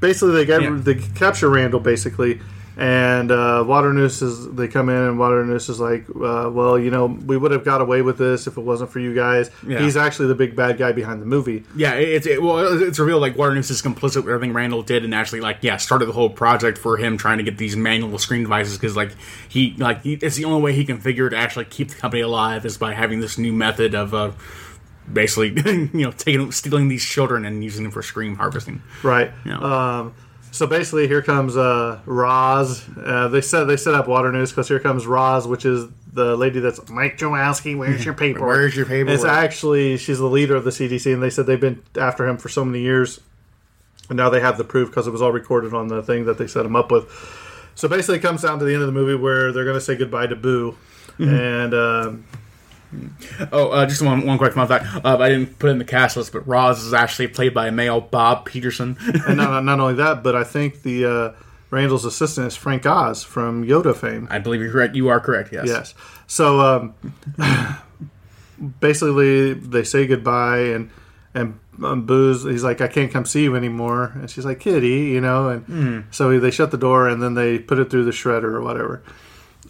[0.00, 0.78] basically they get Yeah.
[0.80, 2.40] they capture Randall basically,
[2.76, 7.06] and uh, Waternoose is they come in and Waternoose is like, uh, well, you know,
[7.06, 9.50] we would have got away with this if it wasn't for you guys.
[9.66, 9.80] Yeah.
[9.80, 11.64] He's actually the big bad guy behind the movie.
[11.76, 15.14] Yeah, it's it, well, it's revealed like Waternoose is complicit with everything Randall did, and
[15.14, 18.42] actually like yeah, started the whole project for him trying to get these manual screen
[18.42, 19.10] devices because like
[19.48, 22.22] he like he, it's the only way he can figure to actually keep the company
[22.22, 24.30] alive is by having this new method of uh,
[25.12, 25.48] basically
[25.92, 28.82] you know taking stealing these children and using them for scream harvesting.
[29.02, 29.30] Right.
[29.44, 29.58] Yeah.
[29.58, 30.14] Um,
[30.52, 32.84] so basically, here comes uh, Roz.
[32.98, 36.58] Uh, they set they set up Waternoose because here comes Roz, which is the lady
[36.58, 37.78] that's Mike Jowanski.
[37.78, 38.44] Where's your paper?
[38.44, 39.10] Where's your paper?
[39.10, 42.36] It's actually she's the leader of the CDC, and they said they've been after him
[42.36, 43.20] for so many years,
[44.08, 46.36] and now they have the proof because it was all recorded on the thing that
[46.36, 47.08] they set him up with.
[47.76, 49.80] So basically, it comes down to the end of the movie where they're going to
[49.80, 50.76] say goodbye to Boo,
[51.18, 51.34] Mm-hmm.
[51.34, 52.24] and um,
[53.52, 54.84] Oh, uh, just one one quick fun fact.
[55.04, 57.68] Uh, I didn't put it in the cast list, but Roz is actually played by
[57.68, 58.96] a male Bob Peterson.
[59.26, 61.32] and not, not only that, but I think the uh,
[61.70, 64.26] Randall's assistant is Frank Oz from Yoda fame.
[64.30, 64.96] I believe you're correct.
[64.96, 65.52] You are correct.
[65.52, 65.66] Yes.
[65.68, 65.94] Yes.
[66.26, 66.94] So um,
[68.80, 70.90] basically they say goodbye and
[71.34, 74.88] and um, Boo's he's like I can't come see you anymore and she's like Kitty
[75.10, 76.04] you know and Mm.
[76.10, 79.02] so they shut the door and then they put it through the shredder or whatever.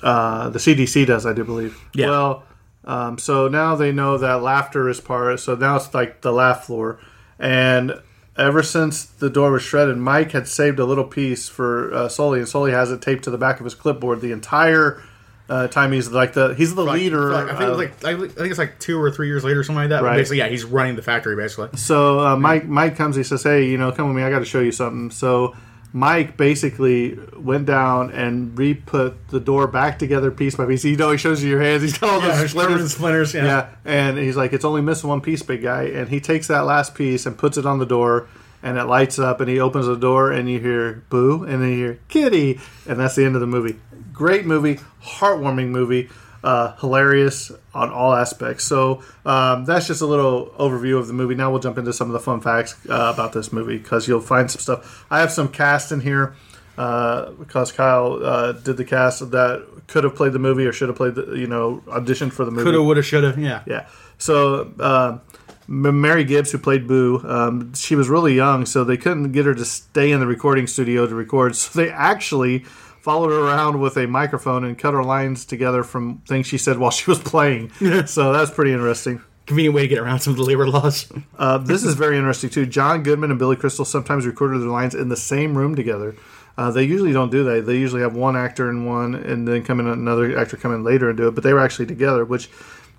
[0.03, 1.79] Uh, the CDC does I do believe.
[1.95, 2.09] Yeah.
[2.09, 2.45] Well,
[2.85, 5.41] um, so now they know that laughter is part.
[5.41, 7.01] So now it's like the laugh floor
[7.39, 8.01] and.
[8.37, 12.39] Ever since the door was shredded, Mike had saved a little piece for uh, Sully,
[12.39, 15.03] and Sully has it taped to the back of his clipboard the entire
[15.51, 15.93] uh, time.
[15.93, 17.33] He's like the he's the leader.
[17.33, 19.61] Like, I think it was like I think it's like two or three years later,
[19.61, 20.03] or something like that.
[20.03, 20.17] Right.
[20.17, 21.77] Basically, yeah, he's running the factory basically.
[21.77, 23.17] So uh, Mike Mike comes.
[23.17, 24.23] He says, "Hey, you know, come with me.
[24.23, 25.57] I got to show you something." So
[25.93, 30.85] Mike basically went down and re-put the door back together piece by piece.
[30.85, 31.83] You know, he shows you your hands.
[31.83, 33.71] He's got all Yeah, those covered in splinters, yeah.
[33.85, 36.95] and he's like, "It's only missing one piece, big guy." And he takes that last
[36.95, 38.29] piece and puts it on the door.
[38.63, 41.71] And it lights up, and he opens the door, and you hear "boo," and then
[41.71, 43.77] you hear "kitty," and that's the end of the movie.
[44.13, 46.11] Great movie, heartwarming movie,
[46.43, 48.65] uh, hilarious on all aspects.
[48.65, 51.35] So um, that's just a little overview of the movie.
[51.35, 54.21] Now we'll jump into some of the fun facts uh, about this movie because you'll
[54.21, 55.07] find some stuff.
[55.11, 56.35] I have some cast in here
[56.79, 60.89] uh, because Kyle uh, did the cast that could have played the movie or should
[60.89, 62.65] have played the you know auditioned for the movie.
[62.65, 63.35] Coulda, woulda, shoulda.
[63.39, 63.63] Yeah.
[63.67, 63.87] Yeah.
[64.19, 65.19] So uh,
[65.67, 69.55] Mary Gibbs, who played Boo, um, she was really young, so they couldn't get her
[69.55, 71.55] to stay in the recording studio to record.
[71.57, 72.65] So they actually
[73.01, 76.79] followed her around with a microphone and cut her lines together from things she said
[76.79, 77.71] while she was playing.
[78.07, 79.23] so that's pretty interesting.
[79.47, 81.11] Convenient way to get around some of the labor laws.
[81.39, 82.67] Uh, this is very interesting too.
[82.67, 86.15] John Goodman and Billy Crystal sometimes recorded their lines in the same room together.
[86.57, 87.65] Uh, they usually don't do that.
[87.65, 90.85] They usually have one actor in one, and then come in another actor come in
[90.85, 91.35] later and do it.
[91.35, 92.51] But they were actually together, which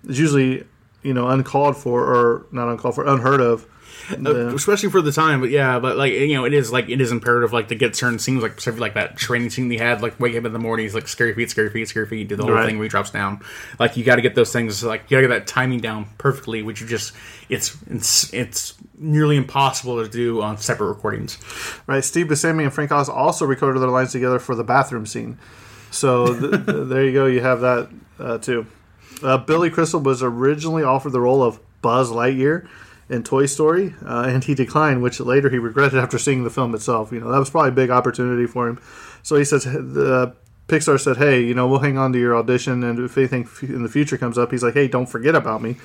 [0.08, 0.66] is usually
[1.04, 3.68] you know uncalled for or not uncalled for, unheard of.
[4.10, 5.40] Uh, especially for the time.
[5.42, 7.96] But yeah, but like you know, it is like it is imperative like to get
[7.96, 10.60] certain scenes like especially like that training scene they had like wake up in the
[10.60, 12.66] morning, he's like scary feet, scary feet, scary feet, do the whole Right.
[12.66, 13.42] thing where he drops down.
[13.80, 16.08] Like you got to get those things like you got to get that timing down
[16.18, 17.14] perfectly, which you just
[17.50, 21.38] it's it's it's nearly impossible to do on separate recordings.
[21.88, 22.04] Right.
[22.04, 25.38] Steve Buscemi and Frank Oz also recorded their lines together for the bathroom scene.
[25.90, 27.26] So th- there you go.
[27.26, 28.66] You have that uh, too.
[29.24, 32.68] Uh, Billy Crystal was originally offered the role of Buzz Lightyear
[33.12, 36.74] in Toy Story, uh, and he declined, which later he regretted after seeing the film
[36.74, 37.12] itself.
[37.12, 38.82] You know that was probably a big opportunity for him.
[39.22, 40.34] So he says the
[40.68, 43.84] Pixar said, "Hey, you know, we'll hang on to your audition, and if anything in
[43.84, 45.76] the future comes up, he's like, hey, don't forget about me."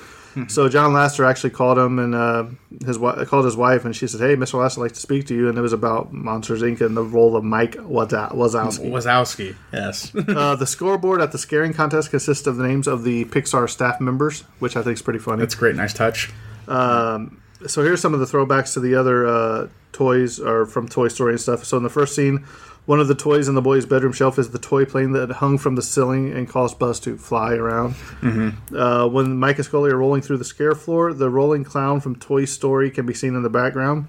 [0.47, 2.45] So John Lasseter actually called him and uh,
[2.85, 4.53] his called his wife, and she said, "Hey, Mr.
[4.53, 6.79] Lasseter, I'd like to speak to you." And it was about Monsters Inc.
[6.79, 8.91] and the role of Mike Wazowski.
[8.91, 10.13] Wazowski, yes.
[10.27, 13.99] uh, the scoreboard at the scaring contest consists of the names of the Pixar staff
[13.99, 15.39] members, which I think is pretty funny.
[15.39, 16.31] That's a great, nice touch.
[16.67, 21.07] Um, so here's some of the throwbacks to the other uh, toys or from Toy
[21.07, 21.65] Story and stuff.
[21.65, 22.45] So in the first scene,
[22.85, 25.57] one of the toys in the boy's bedroom shelf is the toy plane that hung
[25.57, 27.95] from the ceiling and caused Buzz to fly around.
[28.21, 28.75] Mm-hmm.
[28.75, 32.15] Uh, when Mike and Sully are rolling through the scare floor, the rolling clown from
[32.15, 34.07] Toy Story can be seen in the background.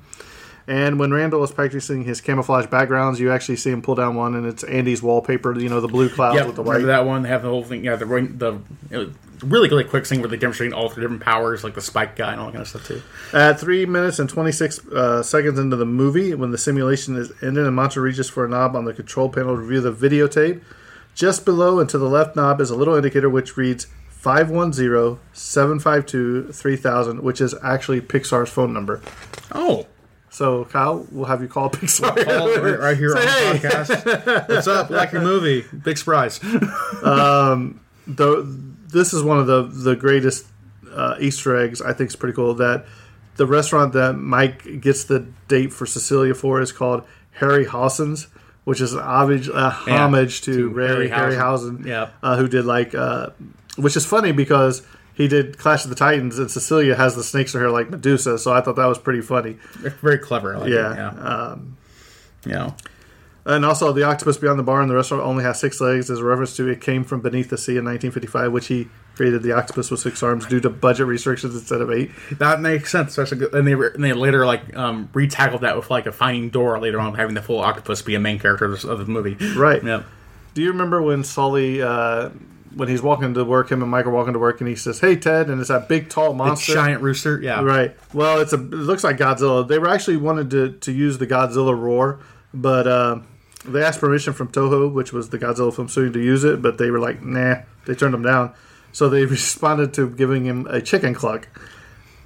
[0.68, 4.35] And when Randall is practicing his camouflage backgrounds, you actually see him pull down one,
[4.35, 5.59] and it's Andy's wallpaper.
[5.59, 6.74] You know, the blue clouds Yep, with the white.
[6.74, 7.22] remember that one?
[7.22, 7.85] They have the whole thing.
[7.85, 8.61] Yeah, the the
[9.42, 12.33] really really quick thing where they demonstrating all the different powers, like the spike guy
[12.33, 13.00] and all that kind of stuff too.
[13.33, 17.66] At three minutes and 26 uh, seconds into the movie, when the simulation is ended
[17.66, 20.61] and Mantra reaches for a knob on the control panel to review the videotape,
[21.14, 26.52] just below and to the left knob is a little indicator which reads 510 752
[26.52, 29.00] 3000, which is actually Pixar's phone number.
[29.52, 29.87] Oh.
[30.38, 32.14] So, Kyle, we'll have you call Pixar.
[32.24, 34.48] Call right, right here Say, on the "Hey." podcast.
[34.48, 34.88] What's up?
[34.88, 35.64] Like your movie?
[35.83, 36.38] Big surprise.
[37.03, 40.46] um, this is one of the the greatest
[40.92, 41.83] uh, Easter eggs.
[41.83, 42.55] I think is pretty cool.
[42.55, 42.87] That
[43.35, 47.03] the restaurant that Mike gets the date for Cecilia for is called
[47.40, 48.29] Harryhausen's,
[48.62, 51.85] which is an homage, a homage to, to Harry Harryhausen, Hausen.
[51.85, 52.14] Yep.
[52.22, 53.31] uh, who did like, uh,
[53.77, 54.87] which is funny because.
[55.18, 58.38] He did Clash of the Titans, and Cecilia has the snakes in her like Medusa,
[58.38, 59.59] so I thought that was pretty funny.
[60.00, 60.57] Very clever.
[60.57, 61.09] Like yeah, It, yeah.
[61.09, 61.76] Um,
[62.46, 62.72] yeah.
[63.44, 66.20] And also, the octopus beyond the bar in the restaurant only has six legs, as
[66.20, 69.50] a reference to it came from beneath the sea in 1955, which he created the
[69.50, 72.12] octopus with six arms due to budget restrictions instead of eight.
[72.38, 75.90] That makes sense, especially and they were, and they later like um, retackled that with
[75.90, 78.83] like a Finding Dory later on, having the full octopus be a main character of
[78.83, 79.35] the, movie.
[79.57, 79.83] Right.
[79.83, 80.04] Yep.
[80.54, 82.31] Do you remember when Sully, uh,
[82.78, 85.00] when he's walking to work, him and Mike are walking to work, and he says,
[85.00, 87.40] "Hey, Ted," and it's that big, tall monster, giant rooster.
[87.42, 87.60] Yeah.
[87.62, 87.96] Right.
[88.14, 88.56] Well, it's a.
[88.56, 89.66] It looks like Godzilla.
[89.66, 92.20] They were actually wanted to to use the Godzilla roar,
[92.54, 93.18] but uh,
[93.64, 96.78] they asked permission from Toho, which was the Godzilla film studio, to use it, but
[96.78, 98.52] they were like, "Nah." They turned them down.
[98.92, 101.48] So they responded to giving him a chicken cluck.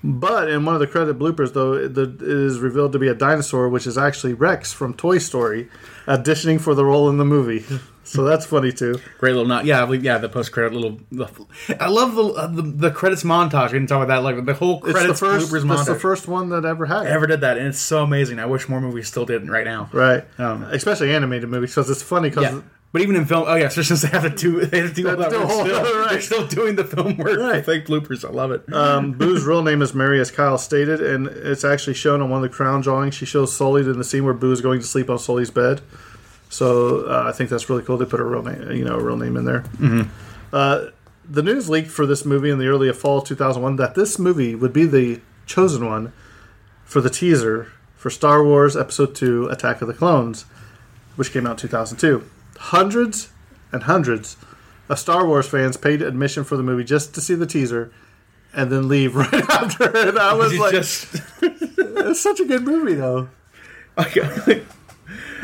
[0.04, 3.68] But in one of the credit bloopers, though, it is revealed to be a dinosaur,
[3.68, 5.68] which is actually Rex from Toy Story,
[6.06, 7.64] auditioning for the role in the movie.
[8.12, 9.00] So that's funny too.
[9.18, 11.28] Great little not yeah yeah the post credit little the,
[11.80, 13.72] I love the, uh, the the credits montage.
[13.72, 15.50] We didn't talk about that like the whole It's the credits first.
[15.50, 17.06] bloopers That's the first one that ever had.
[17.06, 17.10] it.
[17.10, 18.38] ever did that and it's so amazing.
[18.38, 19.88] I wish more movies still did it right now.
[19.92, 20.24] Right.
[20.38, 22.60] Um, Especially animated movies because it's funny because Yeah.
[22.92, 24.94] But even in film, oh yeah, so since they have to do they have to
[24.94, 26.10] do all that work still, right.
[26.10, 27.38] they're still doing the film work.
[27.38, 27.64] Right.
[27.64, 28.70] Fake bloopers, I love it.
[28.70, 32.44] um, Boo's real name is Mary, as Kyle stated, and it's actually shown on one
[32.44, 33.14] of the crown drawings.
[33.14, 35.80] She shows Sully in the scene where Boo is going to sleep on Sully's bed.
[36.52, 37.96] So uh, I think that's really cool.
[37.96, 39.64] They put a real name, you know, a real name in there.
[40.52, 40.88] Uh,
[41.24, 44.54] the news leaked for this movie in the early fall of 2001 that this movie
[44.54, 46.12] would be the chosen one
[46.84, 50.44] for the teaser for Star Wars Episode 2 Attack of the Clones,
[51.16, 52.22] which came out in 2002.
[52.58, 53.30] Hundreds
[53.72, 54.36] and hundreds
[54.90, 57.90] of Star Wars fans paid admission for the movie just to see the teaser
[58.52, 60.18] and then leave right after it.
[60.18, 63.30] I was You like, just it's such a good movie, though.
[63.96, 64.16] like,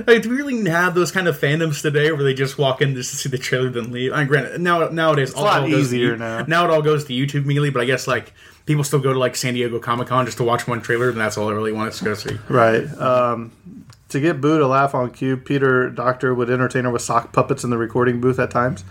[0.06, 2.94] like, do we really have those kind of fandoms today where they just walk in
[2.94, 4.12] just to see the trailer then leave?
[4.12, 6.42] I mean, granted, now nowadays a lot all goes to easier now.
[6.42, 8.32] Now it all goes to YouTube immediately, but I guess like
[8.66, 11.18] people still go to like San Diego Comic Con just to watch one trailer, and
[11.18, 12.38] that's all they really want to go see.
[12.48, 12.86] Right.
[12.98, 13.52] Um,
[14.11, 17.64] to get Boo to laugh on cue, Peter Docter would entertain her with sock puppets
[17.64, 18.84] in the recording booth at times.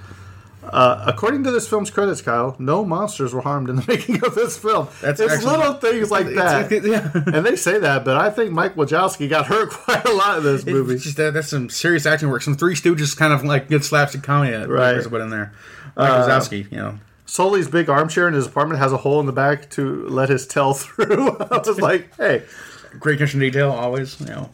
[0.72, 4.36] Uh, according to this film's credits, Kyle, no monsters were harmed in the making of
[4.36, 4.88] this film.
[5.02, 6.72] That's it's actually- little things like that.
[6.72, 7.12] It's- yeah.
[7.36, 10.44] and they say that, but I think Mike Wazowski got hurt quite a lot in
[10.44, 10.98] this movie.
[10.98, 12.42] Just that, that's some serious acting work.
[12.42, 15.04] Some Three Stooges kind of like good slapstick comedy Right.
[15.04, 15.54] Put in there.
[15.96, 17.00] Mike Uh, Wazowski, you know.
[17.26, 20.48] Sully's big armchair in his apartment has a hole in the back to let his
[20.48, 21.38] tail through.
[21.38, 22.44] I was like, hey,
[23.00, 24.20] Great attention to detail, always.
[24.22, 24.50] You know,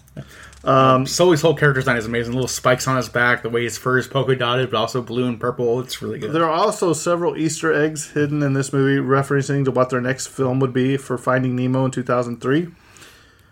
[0.64, 2.34] um, Sully's whole character design is amazing.
[2.34, 5.26] Little spikes on his back, the way his fur is polka dotted, but also blue
[5.28, 5.80] and purple.
[5.82, 6.32] It's really good.
[6.32, 10.28] There are also several Easter eggs hidden in this movie, referencing to what their next
[10.28, 12.70] film would be for Finding Nemo in 2003.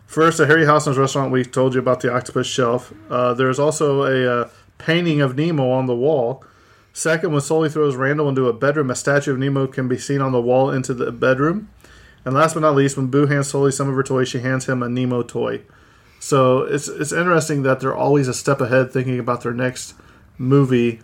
[0.06, 2.94] First, at Harryhausen's restaurant, we told you about the octopus shelf.
[3.10, 6.44] Uh, there's also a uh, painting of Nemo on the wall.
[6.94, 10.22] Second, when Sully throws Randall into a bedroom, a statue of Nemo can be seen
[10.22, 11.70] on the wall into the bedroom.
[12.24, 14.68] And last but not least, when Boo hands Sully some of her toys, she hands
[14.68, 15.62] him a Nemo toy.
[16.22, 19.96] So it's it's interesting that they're always a step ahead, thinking about their next
[20.38, 21.00] movie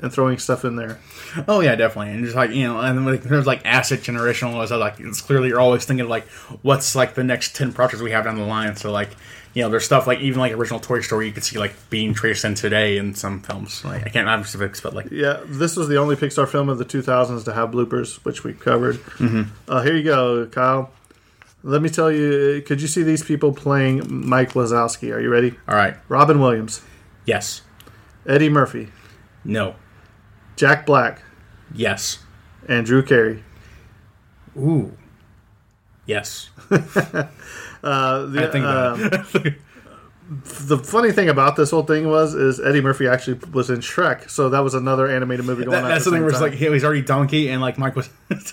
[0.00, 1.00] and throwing stuff in there.
[1.48, 2.12] Oh yeah, definitely.
[2.12, 4.46] And just like you know, and then like, there's like asset generation.
[4.46, 6.28] and all like it's clearly you're always thinking like
[6.62, 8.76] what's like the next ten projects we have down the line.
[8.76, 9.10] So like
[9.54, 12.14] you know, there's stuff like even like original Toy Story you could see like being
[12.14, 13.84] traced in today in some films.
[13.84, 16.78] Like I can't have specifics, but like Yeah, this was the only Pixar film of
[16.78, 19.00] the 2000s to have bloopers, which we covered.
[19.68, 20.92] Uh, here you go, Kyle.
[21.62, 25.14] Let me tell you, could you see these people playing Mike Wazowski?
[25.14, 25.58] Are you ready?
[25.68, 26.82] all right, Robin Williams,
[27.26, 27.62] yes,
[28.26, 28.88] Eddie Murphy,
[29.44, 29.74] no,
[30.56, 31.22] Jack Black,
[31.74, 32.20] yes,
[32.68, 33.42] and Drew Carey.
[34.56, 34.96] ooh,
[36.06, 36.50] yes.
[37.82, 39.56] Uh, the, I think um,
[40.68, 44.28] the funny thing about this whole thing was, is Eddie Murphy actually was in Shrek,
[44.28, 45.88] so that was another animated movie going That, on.
[45.88, 48.10] that's at the thing where it's like he- he's already donkey and like Mike was.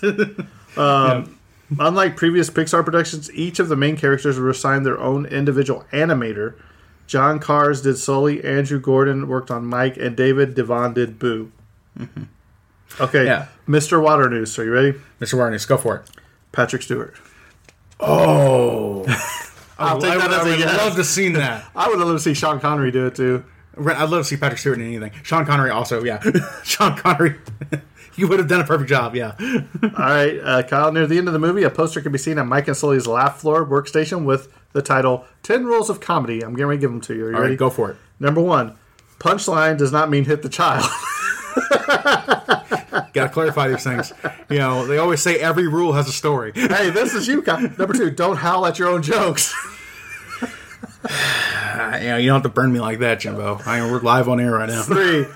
[1.78, 6.54] Unlike previous Pixar productions, each of the main characters were assigned their own individual animator.
[7.06, 11.52] John Kahrs did Sully, Andrew Gordon worked on Mike, and David Devon did Boo.
[11.98, 12.22] Mm-hmm.
[13.00, 13.46] Okay, Yeah.
[13.68, 14.00] Mr.
[14.02, 14.58] Waternoose.
[14.58, 14.92] Are you ready?
[15.20, 15.34] Mr.
[15.34, 16.10] Warnes, go for it.
[16.52, 17.14] Patrick Stewart.
[18.00, 19.00] Oh,
[19.78, 20.76] I'll take I, that would- as I a would yes.
[20.78, 21.64] love to see that.
[21.76, 23.44] I would love to see Sean Connery do it too.
[23.78, 25.12] I'd love to see Patrick Stewart in anything.
[25.22, 26.20] Sean Connery also, yeah.
[26.64, 27.36] Sean Connery,
[28.18, 29.34] you would have done a perfect job, yeah.
[29.82, 30.92] All right, uh, Kyle.
[30.92, 33.06] Near the end of the movie, a poster can be seen on Mike and Sully's
[33.06, 36.42] laugh floor workstation with the title 10 Rules of Comedy.
[36.42, 37.26] I'm getting ready to give them to you.
[37.26, 37.52] Are you All ready?
[37.52, 37.96] right, go for it.
[38.20, 38.76] Number one
[39.18, 40.84] punchline does not mean hit the child.
[43.12, 44.12] Got to clarify these things.
[44.50, 46.52] You know, they always say every rule has a story.
[46.54, 47.60] hey, this is you, Kyle.
[47.60, 49.54] Number two, don't howl at your own jokes.
[52.00, 53.60] You know, you don't have to burn me like that, Jimbo.
[53.64, 54.82] I mean, we're live on air right now.
[54.82, 55.26] Three,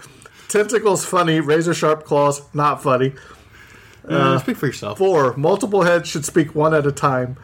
[0.53, 3.15] tentacles funny, razor sharp claws not funny.
[4.07, 4.99] Uh, speak for yourself.
[4.99, 7.37] Four, multiple heads should speak one at a time.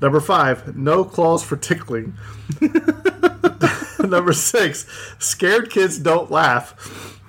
[0.00, 2.14] Number five, no claws for tickling.
[4.00, 4.86] Number six,
[5.18, 7.20] scared kids don't laugh.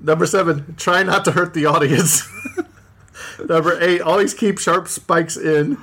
[0.00, 2.28] Number seven, try not to hurt the audience.
[3.48, 5.78] Number eight, always keep sharp spikes in.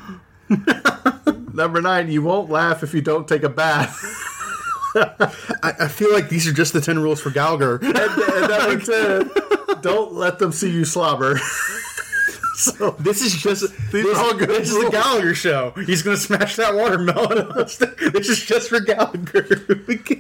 [1.53, 4.36] Number nine, you won't laugh if you don't take a bath.
[5.63, 7.75] I, I feel like these are just the 10 rules for Gallagher.
[7.81, 9.31] And, and ten,
[9.81, 11.37] don't let them see you slobber.
[12.55, 14.89] so This is just These this, are all good this is the.
[14.89, 15.71] Gallagher show.
[15.85, 17.47] He's gonna smash that watermelon.
[17.57, 19.45] this is just for Gallagher.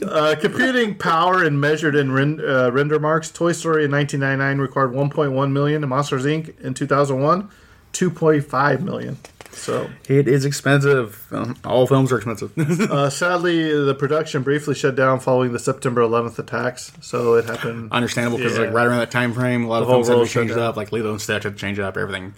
[0.07, 3.29] Uh, computing power and measured in ren- uh, render marks.
[3.29, 5.83] Toy Story in 1999 required 1.1 million.
[5.83, 6.57] and Monsters Inc.
[6.61, 7.49] in 2001,
[7.93, 9.17] 2.5 million.
[9.57, 11.25] So It is expensive.
[11.31, 12.57] Um, all films are expensive.
[12.91, 16.91] uh, sadly, the production briefly shut down following the September 11th attacks.
[17.01, 17.91] So it happened.
[17.91, 18.65] Understandable because Yeah.
[18.65, 20.29] like right around that time frame, a lot of The whole films had to change
[20.29, 20.69] be changed shut down.
[20.69, 20.77] up.
[20.77, 22.33] Like Lilo and Stitch had to change up everything.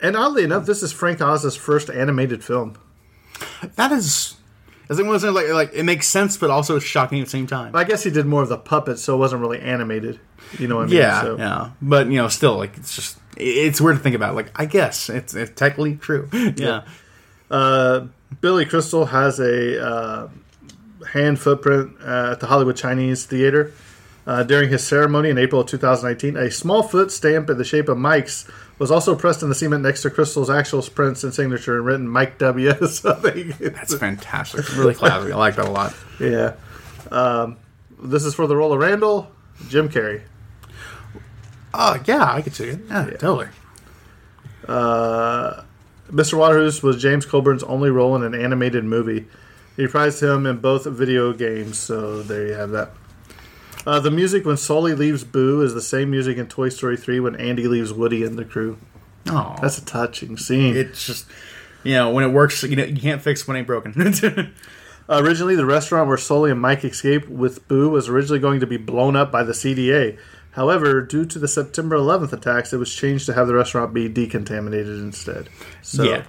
[0.00, 2.74] And oddly enough, this is Frank Oz's first animated film.
[3.76, 4.34] That is,
[4.88, 7.46] as it wasn't like like it makes sense, but also it's shocking at the same
[7.46, 7.74] time.
[7.74, 10.18] I guess he did more of the puppets, so it wasn't really animated.
[10.58, 10.96] You know what I mean?
[10.96, 14.34] yeah, So- yeah, but you know, still like it's just it's weird to think about.
[14.34, 16.28] Like I guess it's, it's technically true.
[16.56, 16.82] Yeah.
[17.50, 18.06] Uh,
[18.40, 20.28] Billy Crystal has a uh,
[21.12, 23.72] hand footprint uh, at the Hollywood Chinese Theater.
[24.26, 27.88] Uh, during his ceremony in April of 2019, a small foot stamp in the shape
[27.88, 28.46] of Mike's
[28.78, 32.06] was also pressed in the cement next to Crystal's actual prints and signature and written
[32.06, 32.72] Mike W.
[32.86, 34.68] so That's fantastic.
[34.76, 35.32] Really classy.
[35.32, 35.94] I like that a lot.
[36.20, 36.54] yeah.
[37.10, 37.56] Um,
[38.02, 39.30] this is for the role of Randall,
[39.68, 40.20] Jim Carrey.
[41.80, 42.80] Oh yeah, I could see it.
[42.90, 43.48] Yeah, totally.
[44.66, 45.62] Uh,
[46.10, 46.36] Mr.
[46.36, 49.26] Waterhouse was James Coburn's only role in an animated movie.
[49.76, 52.90] He reprised him in both video games, so there you have that.
[53.86, 57.20] Uh, the music when Sully leaves Boo is the same music in Toy Story 3
[57.20, 58.76] when Andy leaves Woody and the crew.
[59.28, 60.76] Oh, That's a touching scene.
[60.76, 61.26] it's just
[61.84, 63.92] you know when it works, you know you can't fix what ain't broken.
[65.08, 68.78] originally, the restaurant where Sully and Mike escape with Boo was originally going to be
[68.78, 70.18] blown up by the CDA.
[70.58, 74.08] However, due to the September 11th attacks, it was changed to have the restaurant be
[74.08, 75.48] decontaminated instead.
[75.82, 76.24] So, yeah,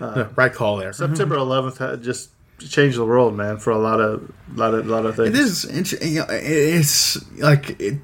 [0.00, 0.92] Uh, right call there.
[0.92, 2.30] September 11th had just
[2.60, 5.30] changed the world, man, for a lot of lot of lot of things.
[5.30, 5.64] It is.
[5.64, 7.98] Inter- you know, it's like it.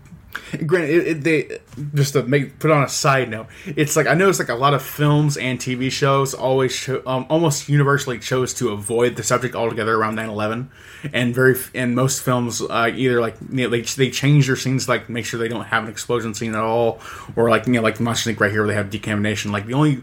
[0.67, 1.59] Granted, it, it, they
[1.95, 3.47] just to make put on a side note.
[3.67, 7.27] It's like I noticed like a lot of films and TV shows always show, um,
[7.29, 10.69] almost universally chose to avoid the subject altogether around 9-11.
[11.13, 14.89] and very and most films uh, either like you know, they they change their scenes
[14.89, 17.01] like make sure they don't have an explosion scene at all,
[17.35, 18.41] or like you know like Monster Inc.
[18.41, 19.53] right here where they have decontamination.
[19.53, 20.03] Like the only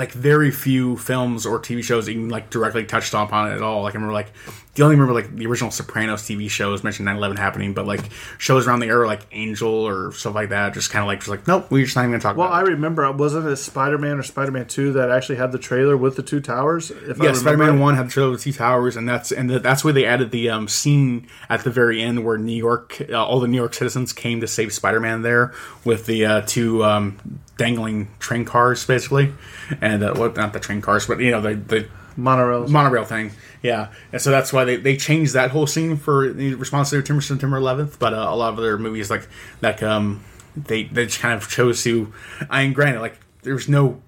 [0.00, 3.82] like very few films or TV shows even like directly touched upon it at all.
[3.82, 4.32] Like I remember like
[4.74, 8.00] the only remember like the original Sopranos TV shows mentioned 9/11 happening, but like
[8.38, 11.28] shows around the era like Angel or stuff like that just kind of like just
[11.28, 12.64] like nope, we're just not even gonna talk Well, I it.
[12.64, 16.16] remember, wasn't it Spider Man or Spider Man 2 that actually had the trailer with
[16.16, 16.90] the two towers?
[16.90, 17.78] If I Yeah, Spider-Man?
[17.78, 20.48] One had the trailer with two towers, and that's and that's where they added the
[20.50, 24.12] um, scene at the very end where New York, uh, all the New York citizens
[24.12, 25.52] came to save Spider-Man there
[25.84, 29.34] with the uh, two um, dangling train cars, basically,
[29.82, 32.68] and uh, what not the train cars, but you know the the Monorails.
[32.68, 33.32] monorail thing.
[33.62, 36.96] Yeah, and so that's why they, they changed that whole scene for the response to
[36.96, 37.98] September September 11th.
[37.98, 39.28] But uh, a lot of other movies like
[39.60, 40.24] like um
[40.56, 42.12] they they just kind of chose to.
[42.48, 44.00] I mean, granted, like there's no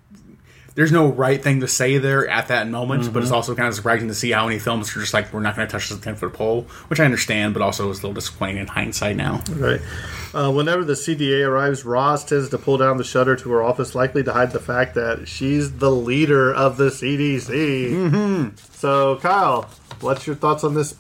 [0.75, 3.75] there's no right thing to say there at that moment, but it's also kind of
[3.75, 5.99] surprising to see how many films are just like we're not going to touch the
[5.99, 9.43] ten foot pole, which I understand, but also is a little disappointing in hindsight now.
[9.51, 9.81] Right.
[10.35, 13.95] Uh, whenever the CDA arrives, Roz tends to pull down the shutter to her office,
[13.95, 17.91] likely to hide the fact that she's the leader of the CDC.
[17.91, 18.57] Mm-hmm.
[18.73, 19.69] So, Kyle,
[20.01, 20.95] what's your thoughts on this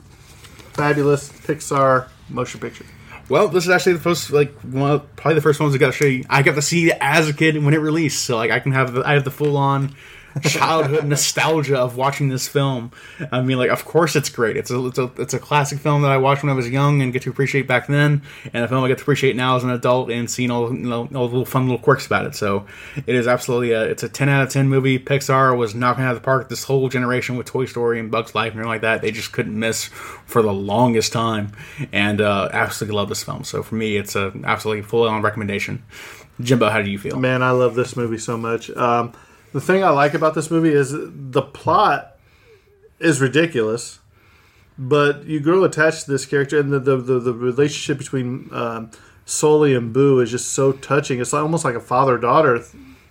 [0.74, 2.84] fabulous Pixar motion picture?
[3.28, 5.86] Well, this is actually the first, like, one of, probably the first ones I got
[5.86, 6.24] to show you.
[6.28, 8.72] I got to see it as a kid when it released, so like I can
[8.72, 9.94] have the I have the full on
[10.40, 12.90] childhood nostalgia of watching this film.
[13.30, 14.56] I mean, like, of course it's great.
[14.56, 17.02] It's a it's a it's a classic film that I watched when I was young
[17.02, 18.22] and get to appreciate back then,
[18.52, 20.78] and a film I get to appreciate now as an adult and seeing all you
[20.78, 22.34] know, all the little fun little quirks about it.
[22.34, 22.66] So
[23.06, 24.98] it is absolutely a it's a ten out of ten movie.
[24.98, 28.34] Pixar was knocking out of the park this whole generation with Toy Story and Bugs
[28.34, 29.02] Life and everything like that.
[29.02, 29.84] They just couldn't miss
[30.26, 31.52] for the longest time,
[31.92, 33.44] and uh, absolutely love this film.
[33.44, 35.82] So for me, it's a absolutely full on recommendation.
[36.40, 37.18] Jimbo, how do you feel?
[37.18, 38.70] Man, I love this movie so much.
[38.70, 39.12] Um,
[39.52, 42.16] the thing I like about this movie is the plot
[42.98, 43.98] is ridiculous,
[44.78, 48.90] but you grow attached to this character, and the the, the, the relationship between um,
[49.24, 51.20] Sully and Boo is just so touching.
[51.20, 52.58] It's almost like a father daughter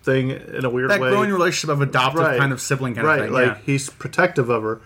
[0.03, 1.09] thing in a weird that way.
[1.11, 2.39] growing relationship of adoptive Right.
[2.39, 3.33] kind of sibling kind right, of thing.
[3.33, 3.57] like yeah.
[3.65, 4.81] he's protective of her.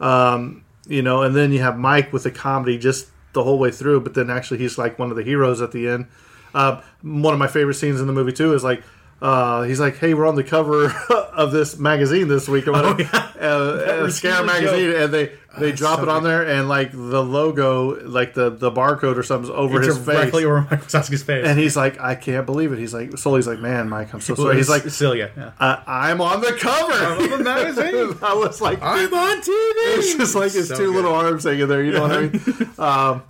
[0.00, 3.70] Um, you know, and then you have Mike with the comedy just the whole way
[3.70, 6.06] through, but then actually he's like one of the heroes at the end.
[6.54, 8.82] Uh, one of my favorite scenes in the movie too is like
[9.22, 10.86] uh, he's like, "Hey, we're on the cover
[11.32, 13.02] of this magazine this week, or whatever,
[13.40, 15.00] uh, uh, Scare magazine," dope.
[15.04, 16.28] and they they drop so it on good.
[16.28, 20.16] there, and like the logo, like the the barcode or something's over It's his face,
[20.16, 21.28] directly over Mike face.
[21.28, 24.34] and he's like, "I can't believe it." He's like, Sully's like, "Man, Mike, I'm so
[24.34, 25.30] sorry." He's like, Celia.
[25.34, 25.52] Yeah.
[25.58, 28.18] I, I'm on the cover of the magazine.
[28.22, 29.48] I was like, I'm on TV.
[29.48, 30.94] it's just like his So two good.
[30.96, 31.82] little arms hanging there.
[31.82, 32.70] You know what I mean?
[32.78, 33.22] Um,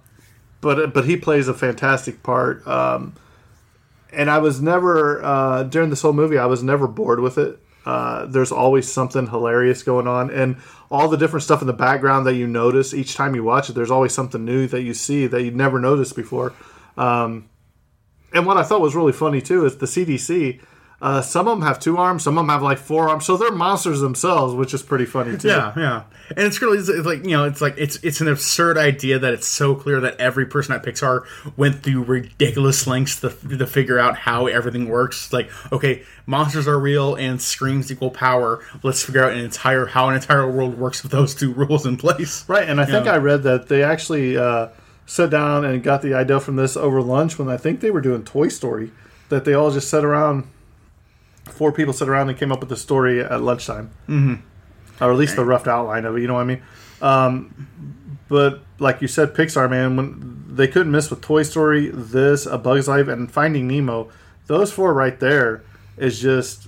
[0.60, 2.66] but but he plays a fantastic part.
[2.66, 3.14] Um,
[4.12, 6.38] and I was never uh, during this whole movie.
[6.38, 7.58] I was never bored with it.
[7.84, 10.56] Uh, there's always something hilarious going on, and
[10.90, 13.74] all the different stuff in the background that you notice each time you watch it.
[13.74, 16.52] There's always something new that you see that you'd never noticed before.
[16.96, 17.48] Um,
[18.32, 20.60] and what I thought was really funny too is the CDC.
[21.00, 23.36] Uh, some of them have two arms, some of them have like four arms, so
[23.36, 25.48] they're monsters themselves, which is pretty funny too.
[25.48, 28.78] Yeah, yeah, and it's really it's like you know, it's like it's it's an absurd
[28.78, 31.24] idea that it's so clear that every person at Pixar
[31.54, 35.32] went through ridiculous lengths to, to figure out how everything works.
[35.34, 38.64] Like, okay, monsters are real and screams equal power.
[38.82, 41.98] Let's figure out an entire how an entire world works with those two rules in
[41.98, 42.48] place.
[42.48, 43.12] Right, and I think Yeah.
[43.12, 44.68] I read that they actually uh,
[45.04, 48.00] sat down and got the idea from this over lunch when I think they were
[48.00, 48.92] doing Toy Story.
[49.28, 50.46] That they all just sat around,
[51.48, 54.34] four people sat around and came up with the story at lunchtime, mm-hmm.
[55.02, 56.20] or at least the rough outline of it.
[56.20, 56.62] You know what I mean?
[57.00, 57.66] Um,
[58.28, 62.58] but like you said, Pixar man, when they couldn't miss with Toy Story, this, A
[62.58, 64.10] Bug's Life, and Finding Nemo,
[64.46, 65.62] those four right there
[65.96, 66.65] is just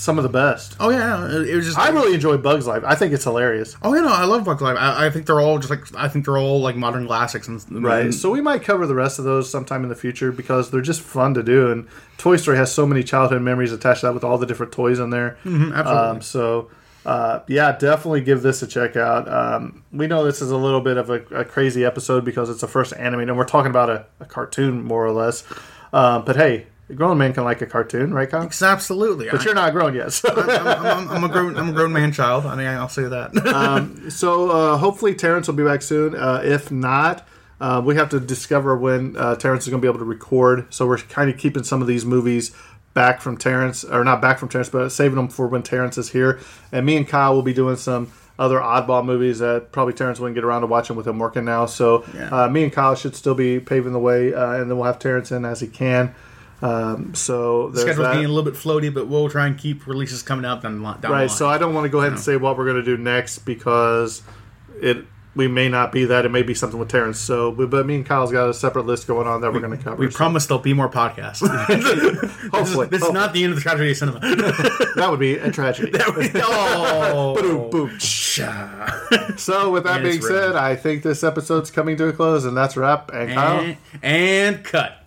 [0.00, 0.76] some of the best.
[0.80, 2.82] Oh yeah, it was just I really enjoy Bug's Life.
[2.86, 3.76] I think it's hilarious.
[3.82, 4.76] Oh yeah, no, I love Bugs Life.
[4.78, 7.60] I, I think they're all just like I think they're all like modern classics and
[7.84, 8.06] Right.
[8.06, 10.80] and- So we might cover the rest of those sometime in the future because they're
[10.80, 11.70] just fun to do.
[11.70, 11.86] And
[12.18, 14.98] Toy Story has so many childhood memories attached to that with all the different toys
[14.98, 15.36] in there.
[15.44, 16.08] Mhm, absolutely.
[16.08, 16.70] Um, so,
[17.06, 19.26] uh, yeah, definitely give this a check out.
[19.32, 22.60] Um, we know this is a little bit of a, a crazy episode because it's
[22.60, 25.44] the first anime, and we're talking about a, a cartoon more or less.
[25.92, 28.48] Um, but hey, a grown man can like a cartoon, right, Kyle?
[28.62, 29.28] Absolutely.
[29.30, 30.12] But you're not grown yet.
[30.12, 30.28] So.
[30.28, 32.46] I'm, I'm, I'm a grown I'm a grown man child.
[32.46, 33.36] I mean, I'll say that.
[33.54, 36.14] um, so uh, hopefully Terrence will be back soon.
[36.16, 37.26] Uh, if not,
[37.60, 40.72] uh, we have to discover when uh, Terrence is going to be able to record.
[40.72, 42.54] So we're kind of keeping some of these movies
[42.92, 46.10] back from Terrence, or not back from Terrence, but saving them for when Terrence is
[46.10, 46.40] here.
[46.72, 50.34] And me and Kyle will be doing some other oddball movies that probably Terrence wouldn't
[50.34, 51.66] get around to watching with him working now.
[51.66, 52.30] So Yeah.
[52.44, 54.98] uh, me and Kyle should still be paving the way, uh, and then we'll have
[54.98, 56.14] Terrence in as he can.
[56.62, 58.12] Um, so the schedule's that.
[58.12, 60.88] getting a little bit floaty, but we'll try and keep releases coming out down, the
[60.88, 61.28] li- down right line.
[61.30, 63.38] so i don't want to go ahead and say what we're going to do next
[63.40, 64.22] because
[64.80, 65.04] it
[65.34, 67.94] we may not be that it may be something with terrence so but, but me
[67.94, 70.10] and kyle's got a separate list going on that we, are going to cover we
[70.10, 71.40] so- promise there'll be more podcasts.
[71.68, 72.88] this is, Hopefully.
[72.88, 74.18] this is not the end of the tragedy of cinema.
[74.96, 78.00] that would be a tragedy oh, Ba-doom, boom.
[79.38, 82.56] so with that And being said i think this episode's coming to a close and
[82.56, 84.99] that's a wrap and kyle and, and cut.